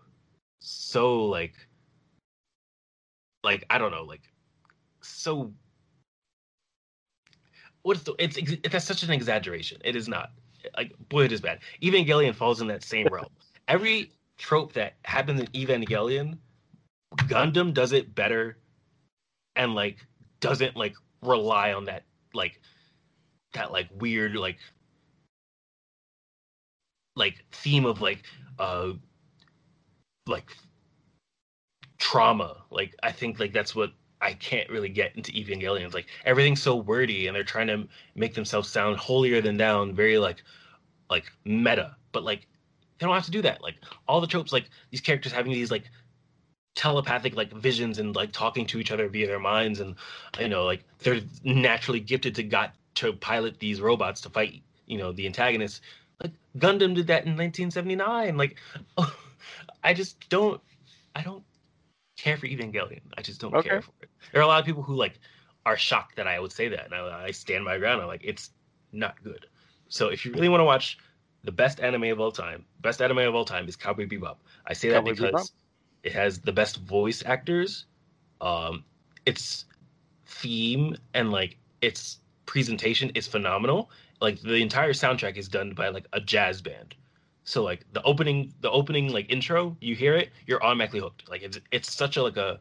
[0.60, 1.54] so like
[3.42, 4.22] like I don't know, like
[5.00, 5.52] so
[7.82, 9.80] what's the it's, it's that's such an exaggeration.
[9.84, 10.32] It is not.
[10.76, 11.60] Like boy, it is bad.
[11.82, 13.30] Evangelion falls in that same realm.
[13.66, 16.38] Every trope that happens in Evangelion,
[17.16, 18.56] Gundam does it better
[19.54, 19.98] and like
[20.40, 22.60] doesn't like rely on that like
[23.52, 24.58] that like weird like
[27.16, 28.22] like theme of like
[28.58, 28.92] uh
[30.26, 30.56] like
[31.98, 32.56] trauma.
[32.70, 35.92] Like I think like that's what I can't really get into Evangelion.
[35.92, 40.18] Like everything's so wordy and they're trying to make themselves sound holier than down, very
[40.18, 40.42] like
[41.10, 41.96] like meta.
[42.12, 42.46] But like
[43.00, 43.62] they don't have to do that.
[43.62, 43.76] Like
[44.06, 45.84] all the tropes, like these characters having these like
[46.76, 49.96] telepathic like visions and like talking to each other via their minds and
[50.38, 54.98] you know like they're naturally gifted to got to pilot these robots to fight you
[54.98, 55.80] know the antagonists.
[56.22, 58.56] Like gundam did that in 1979 like
[58.98, 59.16] oh,
[59.84, 60.60] i just don't
[61.16, 61.42] i don't
[62.16, 63.00] care for evangelion.
[63.16, 63.68] I just don't okay.
[63.70, 64.10] care for it.
[64.32, 65.18] There are a lot of people who like
[65.64, 66.86] are shocked that i would say that.
[66.86, 68.02] And i, I stand my ground.
[68.02, 68.50] I'm like it's
[68.92, 69.46] not good.
[69.88, 70.98] So if you really want to watch
[71.44, 74.36] the best anime of all time, best anime of all time is Cowboy Bebop.
[74.66, 75.52] I say Cowboy that because Bebop?
[76.02, 77.86] it has the best voice actors.
[78.40, 78.84] Um,
[79.26, 79.66] its
[80.26, 83.90] theme and like its presentation is phenomenal.
[84.20, 86.94] Like the entire soundtrack is done by like a jazz band.
[87.44, 91.28] So like the opening, the opening like intro, you hear it, you're automatically hooked.
[91.28, 92.60] Like it's it's such a like a,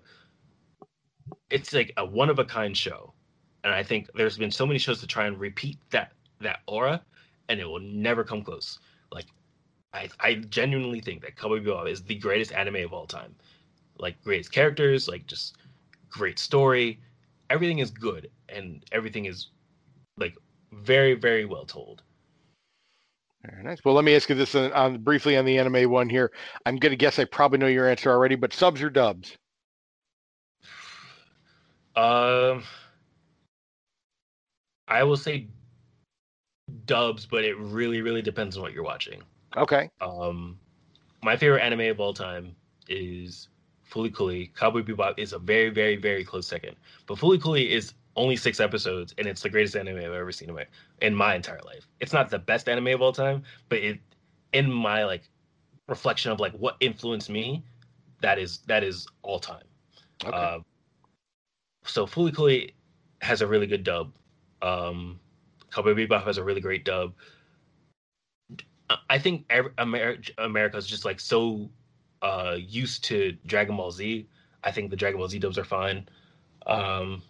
[1.50, 3.14] it's like a one of a kind show,
[3.64, 7.02] and I think there's been so many shows to try and repeat that that aura
[7.50, 8.80] and it will never come close.
[9.12, 9.26] Like,
[9.94, 13.36] I, I genuinely think that Cowboy Bebop is the greatest anime of all time.
[13.98, 15.58] Like, greatest characters, like just
[16.10, 17.00] great story.
[17.50, 19.48] Everything is good, and everything is
[20.18, 20.36] like
[20.72, 22.04] very, very well told.
[23.44, 23.84] Very nice.
[23.84, 26.32] Well, let me ask you this on, on briefly on the anime one here.
[26.66, 29.36] I'm gonna guess I probably know your answer already, but subs or dubs?
[31.96, 32.64] Um,
[34.88, 35.48] I will say
[36.86, 39.22] dubs, but it really, really depends on what you're watching.
[39.58, 39.90] Okay.
[40.02, 40.60] Um,
[41.22, 42.56] my favorite anime of all time
[42.88, 43.50] is
[43.92, 44.52] Fooly Cooly.
[44.56, 46.76] Cowboy Bebop is a very, very, very close second.
[47.08, 50.50] But Fooly Cooly is only six episodes, and it's the greatest anime I've ever seen
[50.50, 50.66] in my
[51.02, 51.88] in my entire life.
[52.00, 54.00] It's not the best anime of all time, but it
[54.54, 55.24] in my like
[55.88, 57.64] reflection of like what influenced me,
[58.22, 59.64] that is that is all time.
[60.24, 60.36] Okay.
[60.36, 60.60] Uh,
[61.84, 62.76] so Fooly Cooly
[63.22, 64.12] has a really good dub.
[64.62, 65.20] Um,
[65.72, 67.14] Cowboy Bebop has a really great dub.
[69.10, 71.70] I think America is just like so
[72.22, 74.28] uh, used to Dragon Ball Z.
[74.64, 76.10] I think the Dragon Ball Z dubs are fine.
[76.66, 77.22] Um,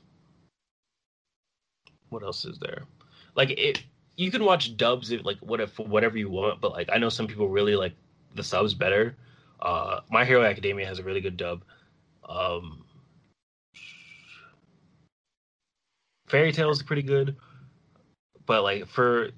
[2.09, 2.83] what else is there?
[3.35, 3.83] Like it,
[4.15, 7.09] you can watch dubs if like what if whatever you want, but like I know
[7.09, 7.93] some people really like
[8.35, 9.15] the subs better.
[9.61, 11.63] Uh, My Hero Academia has a really good dub.
[12.27, 12.85] Um,
[16.27, 17.35] Fairy Tail is pretty good
[18.49, 19.29] but like for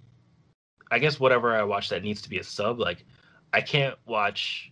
[0.90, 3.04] I guess whatever I watch that needs to be a sub, like
[3.52, 4.72] I can't watch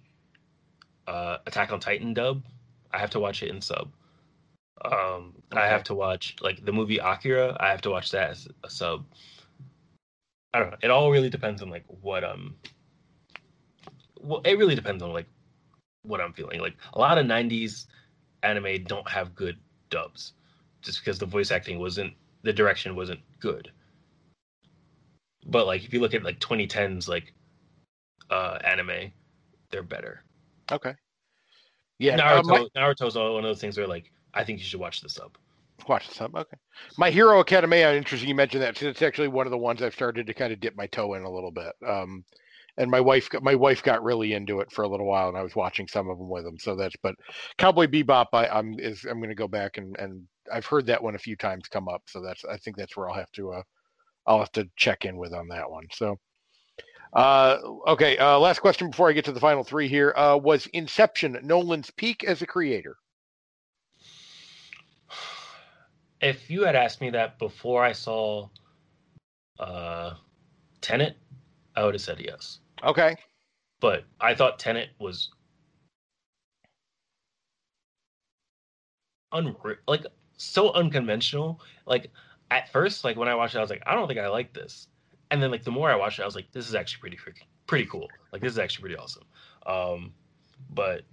[1.07, 2.41] uh Attack on Titan dub.
[2.89, 3.91] I have to watch it in sub.
[4.85, 5.61] Um okay.
[5.61, 8.69] I have to watch like the movie Akira, I have to watch that as a
[8.69, 9.03] sub.
[10.53, 10.77] I don't know.
[10.81, 12.55] It all really depends on like what um
[14.21, 15.27] well it really depends on like
[16.03, 16.61] what I'm feeling.
[16.61, 17.87] Like a lot of 90s
[18.43, 19.57] anime don't have good
[19.89, 20.31] dubs
[20.81, 22.13] just because the voice acting wasn't
[22.43, 23.69] the direction wasn't good
[25.45, 27.33] but like if you look at like 2010s like
[28.29, 29.11] uh anime,
[29.71, 30.23] they're better.
[30.71, 30.93] Okay.
[31.97, 32.39] Yeah, Naruto.
[32.39, 32.67] Uh, my...
[32.75, 35.37] Naruto's one of those things where like I think you should watch the sub.
[35.87, 36.35] Watch the sub.
[36.35, 36.57] Okay.
[36.97, 37.95] My Hero Academia.
[37.95, 38.81] Interesting you mentioned that.
[38.81, 41.23] It's actually one of the ones I've started to kind of dip my toe in
[41.23, 41.73] a little bit.
[41.87, 42.23] Um,
[42.77, 45.43] and my wife, my wife got really into it for a little while, and I
[45.43, 46.57] was watching some of them with them.
[46.59, 46.95] So that's.
[47.01, 47.15] But
[47.57, 51.03] Cowboy Bebop, I, I'm is I'm going to go back and and I've heard that
[51.03, 53.51] one a few times come up, so that's I think that's where I'll have to
[53.51, 53.63] uh,
[54.29, 55.87] I'll have to check in with on that one.
[55.91, 56.19] So,
[57.13, 57.57] uh,
[57.87, 60.13] okay, uh, last question before I get to the final three here.
[60.15, 62.95] Uh, was Inception Nolan's peak as a creator?
[66.21, 68.49] If you had asked me that before I saw
[69.59, 70.13] uh,
[70.81, 71.17] Tenet,
[71.75, 72.59] I would have said yes.
[72.83, 73.15] Okay.
[73.79, 75.29] But I thought Tenet was
[79.31, 80.05] unreal, like
[80.37, 81.61] so unconventional.
[81.87, 82.11] Like
[82.51, 84.53] at first, like when I watched it, I was like, I don't think I like
[84.53, 84.87] this.
[85.31, 87.17] And then like the more I watched it, I was like, this is actually pretty
[87.17, 88.07] freaking pretty cool.
[88.31, 89.25] Like this is actually pretty awesome.
[89.65, 90.13] Um,
[90.71, 91.03] but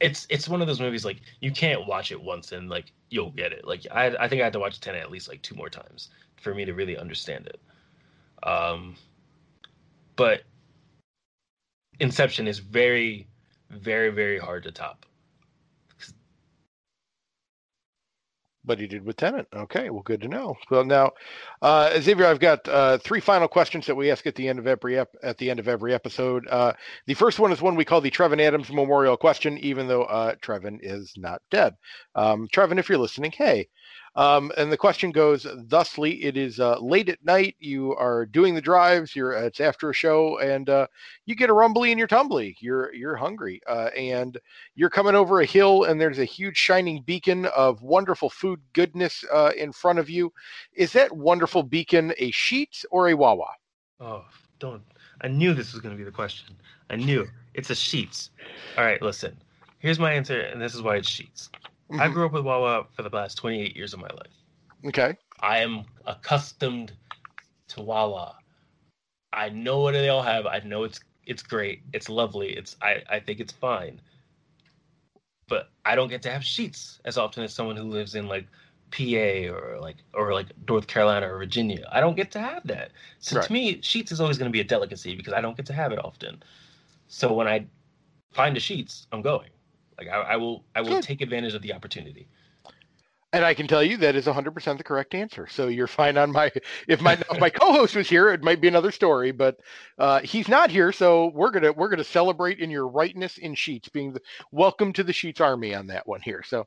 [0.00, 3.30] it's it's one of those movies like you can't watch it once and like you'll
[3.30, 3.66] get it.
[3.66, 6.10] Like I I think I had to watch Tenet at least like two more times
[6.40, 7.60] for me to really understand it.
[8.46, 8.96] Um,
[10.16, 10.42] but
[12.00, 13.28] Inception is very,
[13.70, 15.06] very, very hard to top.
[18.64, 19.48] But he did with Tenet.
[19.52, 20.56] Okay, well, good to know.
[20.70, 21.10] Well, now,
[21.60, 24.68] uh, Xavier, I've got uh, three final questions that we ask at the end of
[24.68, 26.46] every ep- at the end of every episode.
[26.48, 26.72] Uh,
[27.06, 30.36] the first one is one we call the Trevin Adams Memorial Question, even though uh,
[30.36, 31.74] Trevin is not dead.
[32.14, 33.68] Um, Trevin, if you're listening, hey,
[34.14, 37.56] um, and the question goes thusly: It is uh, late at night.
[37.58, 39.16] You are doing the drives.
[39.16, 40.86] You're it's after a show, and uh,
[41.24, 42.56] you get a rumbly in your tumbly.
[42.60, 44.38] You're you're hungry, uh, and
[44.74, 49.24] you're coming over a hill, and there's a huge shining beacon of wonderful food goodness
[49.32, 50.30] uh, in front of you.
[50.74, 53.48] Is that wonderful beacon a sheet or a Wawa?
[53.98, 54.26] Oh,
[54.58, 54.82] don't!
[55.22, 56.54] I knew this was going to be the question.
[56.90, 58.28] I knew it's a Sheetz.
[58.76, 59.38] All right, listen.
[59.78, 61.48] Here's my answer, and this is why it's Sheetz.
[61.92, 62.00] Mm-hmm.
[62.00, 64.32] I grew up with Wawa for the last 28 years of my life.
[64.86, 65.14] Okay.
[65.40, 66.92] I am accustomed
[67.68, 68.36] to Wawa.
[69.34, 70.46] I know what they all have.
[70.46, 71.82] I know it's it's great.
[71.92, 72.48] It's lovely.
[72.48, 74.00] It's I, I think it's fine.
[75.48, 78.46] But I don't get to have Sheetz as often as someone who lives in like
[78.90, 81.86] PA or like or like North Carolina or Virginia.
[81.92, 82.92] I don't get to have that.
[83.20, 83.46] So right.
[83.46, 85.74] to me, Sheetz is always going to be a delicacy because I don't get to
[85.74, 86.42] have it often.
[87.08, 87.66] So when I
[88.32, 89.50] find a Sheetz, I'm going.
[89.98, 91.04] Like I, I will, I will Good.
[91.04, 92.28] take advantage of the opportunity.
[93.34, 95.46] And I can tell you that is 100% the correct answer.
[95.50, 96.52] So you're fine on my
[96.86, 99.58] if my if my co-host was here, it might be another story, but
[99.98, 103.90] uh, he's not here, so we're gonna we're gonna celebrate in your rightness in Sheetz,
[103.90, 104.20] being the
[104.50, 106.42] welcome to the Sheetz army on that one here.
[106.46, 106.66] So,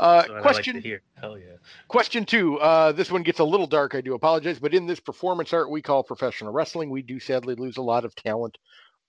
[0.00, 1.56] uh, question like hell yeah.
[1.88, 2.58] Question two.
[2.58, 3.94] Uh, this one gets a little dark.
[3.94, 7.54] I do apologize, but in this performance art we call professional wrestling, we do sadly
[7.54, 8.58] lose a lot of talent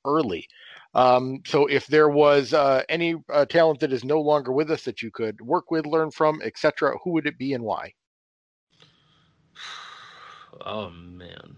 [0.05, 0.47] early.
[0.95, 4.83] Um, so if there was uh, any uh, talent that is no longer with us
[4.83, 7.93] that you could work with, learn from, etc., who would it be and why?
[10.65, 11.57] Oh man,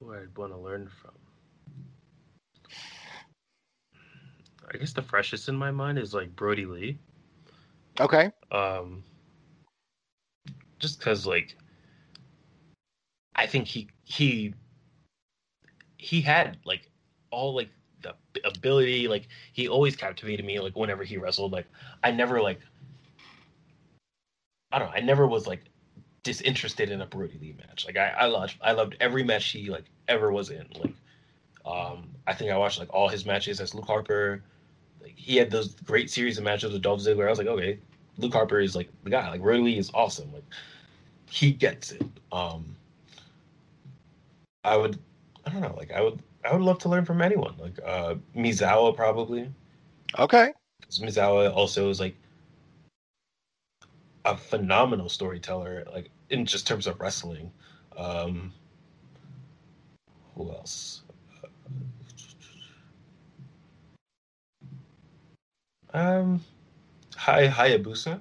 [0.00, 1.12] who I'd want to learn from.
[4.72, 6.98] I guess the freshest in my mind is like Brodie Lee.
[8.00, 8.30] Okay.
[8.50, 9.04] Um,
[10.78, 11.56] just because like
[13.34, 14.54] I think he he
[15.96, 16.90] he had like
[17.30, 17.70] all like
[18.02, 21.66] the ability like he always captivated me like whenever he wrestled like
[22.04, 22.60] i never like
[24.70, 25.62] i don't know i never was like
[26.22, 27.86] disinterested in a Brodie Lee match.
[27.86, 30.94] Like i i loved i loved every match he like ever was in like
[31.64, 34.42] um i think i watched like all his matches as luke harper.
[35.00, 37.26] Like he had those great series of matches with dolph ziggler.
[37.26, 37.78] I was like okay
[38.18, 39.30] luke harper is like the guy.
[39.30, 40.32] Like Brodie Lee is awesome.
[40.32, 40.44] Like
[41.30, 42.02] he gets it.
[42.32, 42.76] Um
[44.64, 44.98] i would
[45.46, 45.74] I don't know.
[45.76, 47.54] Like I would I would love to learn from anyone.
[47.58, 49.50] Like uh Misawa probably.
[50.18, 50.52] Okay.
[50.80, 52.16] Because Misawa also is like
[54.24, 57.50] a phenomenal storyteller, like in just terms of wrestling.
[57.96, 58.52] Um
[60.34, 61.02] who else?
[65.94, 66.40] Um
[67.16, 68.20] Hi Hayabusa,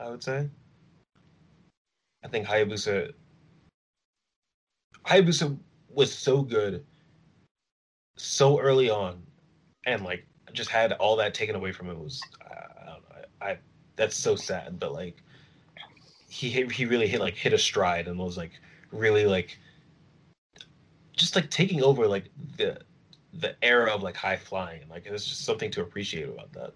[0.00, 0.48] I would say.
[2.24, 3.12] I think Hayabusa
[5.04, 5.56] Hayabusa
[5.96, 6.84] was so good
[8.16, 9.20] so early on
[9.86, 13.24] and like just had all that taken away from him It was I don't know
[13.40, 13.58] I,
[13.96, 15.16] that's so sad but like
[16.28, 18.52] he hit, he really hit like hit a stride and was like
[18.92, 19.58] really like
[21.16, 22.78] just like taking over like the
[23.32, 26.72] the era of like high flying like there's just something to appreciate about that.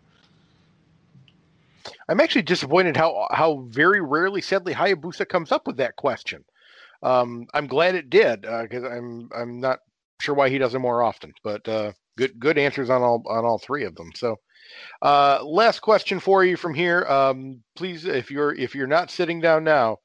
[2.09, 6.43] I'm actually disappointed how how very rarely sadly Hayabusa comes up with that question
[7.03, 9.81] um, I'm glad it did because uh, I'm I'm not
[10.21, 13.45] sure why he does it more often, but uh, good good answers on all on
[13.45, 14.11] all three of them.
[14.15, 14.37] So,
[15.03, 17.05] uh, last question for you from here.
[17.07, 19.99] Um, please, if you're if you're not sitting down now,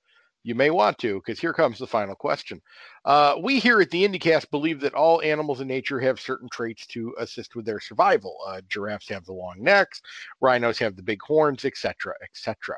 [0.46, 2.62] you may want to, because here comes the final question.
[3.04, 6.86] Uh, we here at the IndieCast believe that all animals in nature have certain traits
[6.86, 8.38] to assist with their survival.
[8.48, 10.02] Uh, giraffes have the long necks,
[10.42, 12.78] rhinos have the big horns, etc., etc.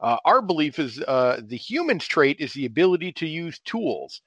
[0.00, 4.20] Uh, our belief is uh, the human's trait is the ability to use tools.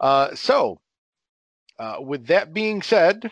[0.00, 0.80] Uh, so,
[1.78, 3.30] uh, with that being said,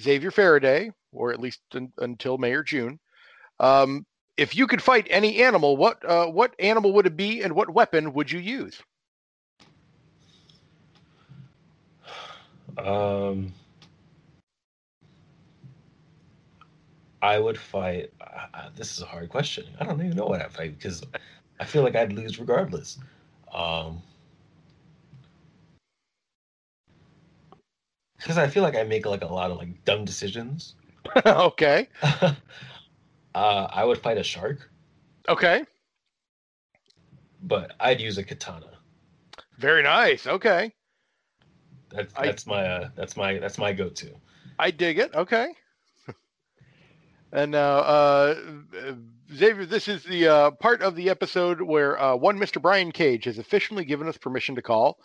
[0.00, 2.98] Xavier Faraday, or at least un- until May or June,
[3.60, 4.04] um,
[4.36, 7.72] if you could fight any animal, what uh, what animal would it be, and what
[7.72, 8.80] weapon would you use?
[12.78, 13.52] Um,
[17.22, 18.12] I would fight.
[18.20, 19.66] Uh, this is a hard question.
[19.80, 21.04] I don't even know what I'd fight because
[21.60, 22.98] I feel like I'd lose regardless.
[23.54, 24.02] Um,
[28.18, 30.74] because I feel like I make like a lot of like dumb decisions.
[31.26, 31.88] okay.
[32.02, 32.34] uh,
[33.34, 34.70] I would fight a shark,
[35.28, 35.64] Okay.
[37.42, 38.78] but I'd use a katana.
[39.58, 40.26] Very nice.
[40.26, 40.74] Okay.
[41.90, 44.10] That's I- that's my uh, that's my that's my go-to.
[44.58, 45.14] I dig it.
[45.14, 45.54] Okay.
[47.32, 48.34] And now, uh,
[49.34, 52.60] Xavier, this is the uh, part of the episode where uh, one Mr.
[52.60, 54.98] Brian Cage has officially given us permission to call.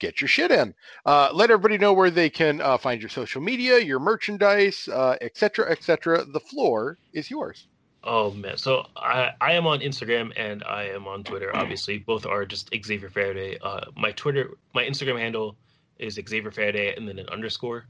[0.00, 0.74] Get your shit in.
[1.06, 5.16] Uh, let everybody know where they can uh, find your social media, your merchandise, uh,
[5.20, 5.80] et cetera, et.
[5.82, 7.66] The floor is yours.
[8.04, 11.54] Oh man, so I I am on Instagram and I am on Twitter.
[11.54, 13.58] Obviously, both are just Xavier Faraday.
[13.60, 15.56] Uh, my Twitter, my Instagram handle
[15.98, 17.86] is Xavier Faraday and then an underscore.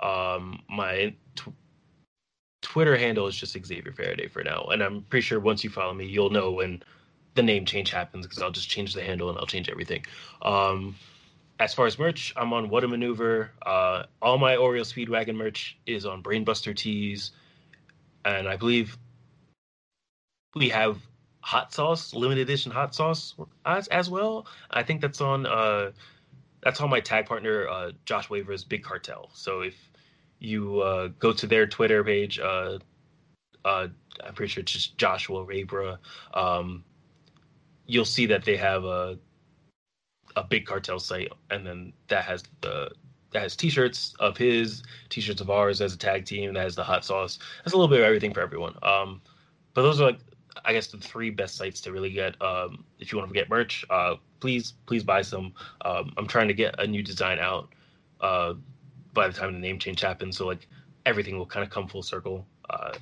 [0.00, 1.52] Um, my tw-
[2.68, 5.94] Twitter handle is just Xavier Faraday for now, and I'm pretty sure once you follow
[5.94, 6.82] me, you'll know when
[7.34, 10.04] the name change happens because I'll just change the handle and I'll change everything.
[10.42, 10.94] Um,
[11.58, 13.52] as far as merch, I'm on What a Maneuver.
[13.64, 17.30] Uh, all my Oreo Speedwagon merch is on Brainbuster Tees,
[18.26, 18.98] and I believe
[20.54, 20.98] we have
[21.40, 24.46] hot sauce, limited edition hot sauce as, as well.
[24.70, 25.92] I think that's on uh,
[26.62, 29.30] that's on my tag partner uh, Josh Waver's Big Cartel.
[29.32, 29.74] So if
[30.38, 32.78] you uh, go to their Twitter page, uh,
[33.64, 33.88] uh,
[34.24, 35.98] I'm pretty sure it's just Joshua Rabra.
[36.34, 36.84] Um,
[37.86, 39.18] you'll see that they have a
[40.36, 42.90] a big cartel site, and then that has the
[43.32, 46.54] that has t-shirts of his, t-shirts of ours as a tag team.
[46.54, 47.38] That has the hot sauce.
[47.64, 48.74] That's a little bit of everything for everyone.
[48.82, 49.20] Um,
[49.74, 50.20] but those are like
[50.64, 53.48] I guess the three best sites to really get um, if you want to get
[53.48, 53.84] merch.
[53.90, 55.52] Uh, please please buy some.
[55.84, 57.74] Um, I'm trying to get a new design out
[58.20, 58.54] uh,
[59.18, 60.68] by the time the name change happens, so like
[61.04, 62.46] everything will kind of come full circle.
[62.70, 62.94] Uh,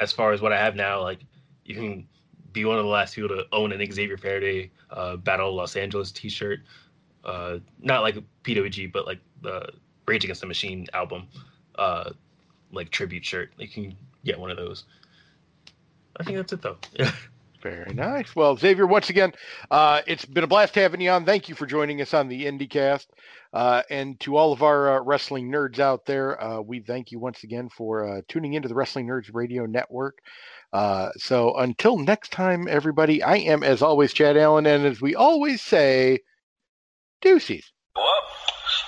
[0.00, 1.20] as far as what I have now, like
[1.64, 2.08] you can
[2.52, 6.10] be one of the last people to own an Xavier Faraday uh, Battle Los Angeles
[6.10, 6.60] T-shirt.
[7.24, 9.70] Uh, not like PWG, but like the
[10.06, 11.28] Rage Against the Machine album,
[11.76, 12.10] uh,
[12.72, 13.52] like tribute shirt.
[13.56, 14.84] You can get one of those.
[16.18, 16.78] I think that's it though.
[16.94, 17.12] Yeah.
[17.62, 18.34] Very nice.
[18.34, 19.32] Well, Xavier, once again,
[19.70, 21.26] uh, it's been a blast having you on.
[21.26, 23.06] Thank you for joining us on the IndieCast.
[23.52, 27.18] Uh, and to all of our uh, wrestling nerds out there, uh, we thank you
[27.18, 30.18] once again for uh, tuning into the Wrestling Nerds Radio Network.
[30.72, 34.66] Uh, so until next time, everybody, I am, as always, Chad Allen.
[34.66, 36.20] And as we always say,
[37.20, 37.72] deuces.
[37.96, 38.06] Well,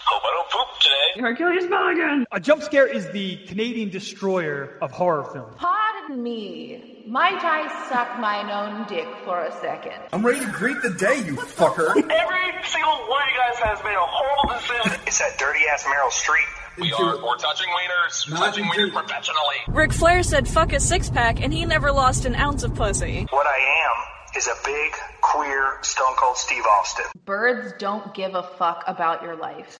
[0.06, 1.20] hope I don't poop today.
[1.20, 2.24] Hercules Mulligan!
[2.32, 5.56] A jump scare is the Canadian destroyer of horror films.
[6.07, 7.05] Pardon me.
[7.07, 9.94] Might I suck mine own dick for a second?
[10.12, 11.90] I'm ready to greet the day, you fucker.
[11.90, 15.00] Every single one of you guys has made a horrible decision.
[15.07, 16.80] It's that dirty ass Meryl Streep.
[16.80, 19.57] We are- we're touching wieners, Not touching wieners professionally.
[19.68, 23.26] Ric Flair said fuck a six pack and he never lost an ounce of pussy.
[23.30, 27.05] What I am is a big, queer, stone cold Steve Austin.
[27.26, 29.78] Birds don't give a fuck about your life.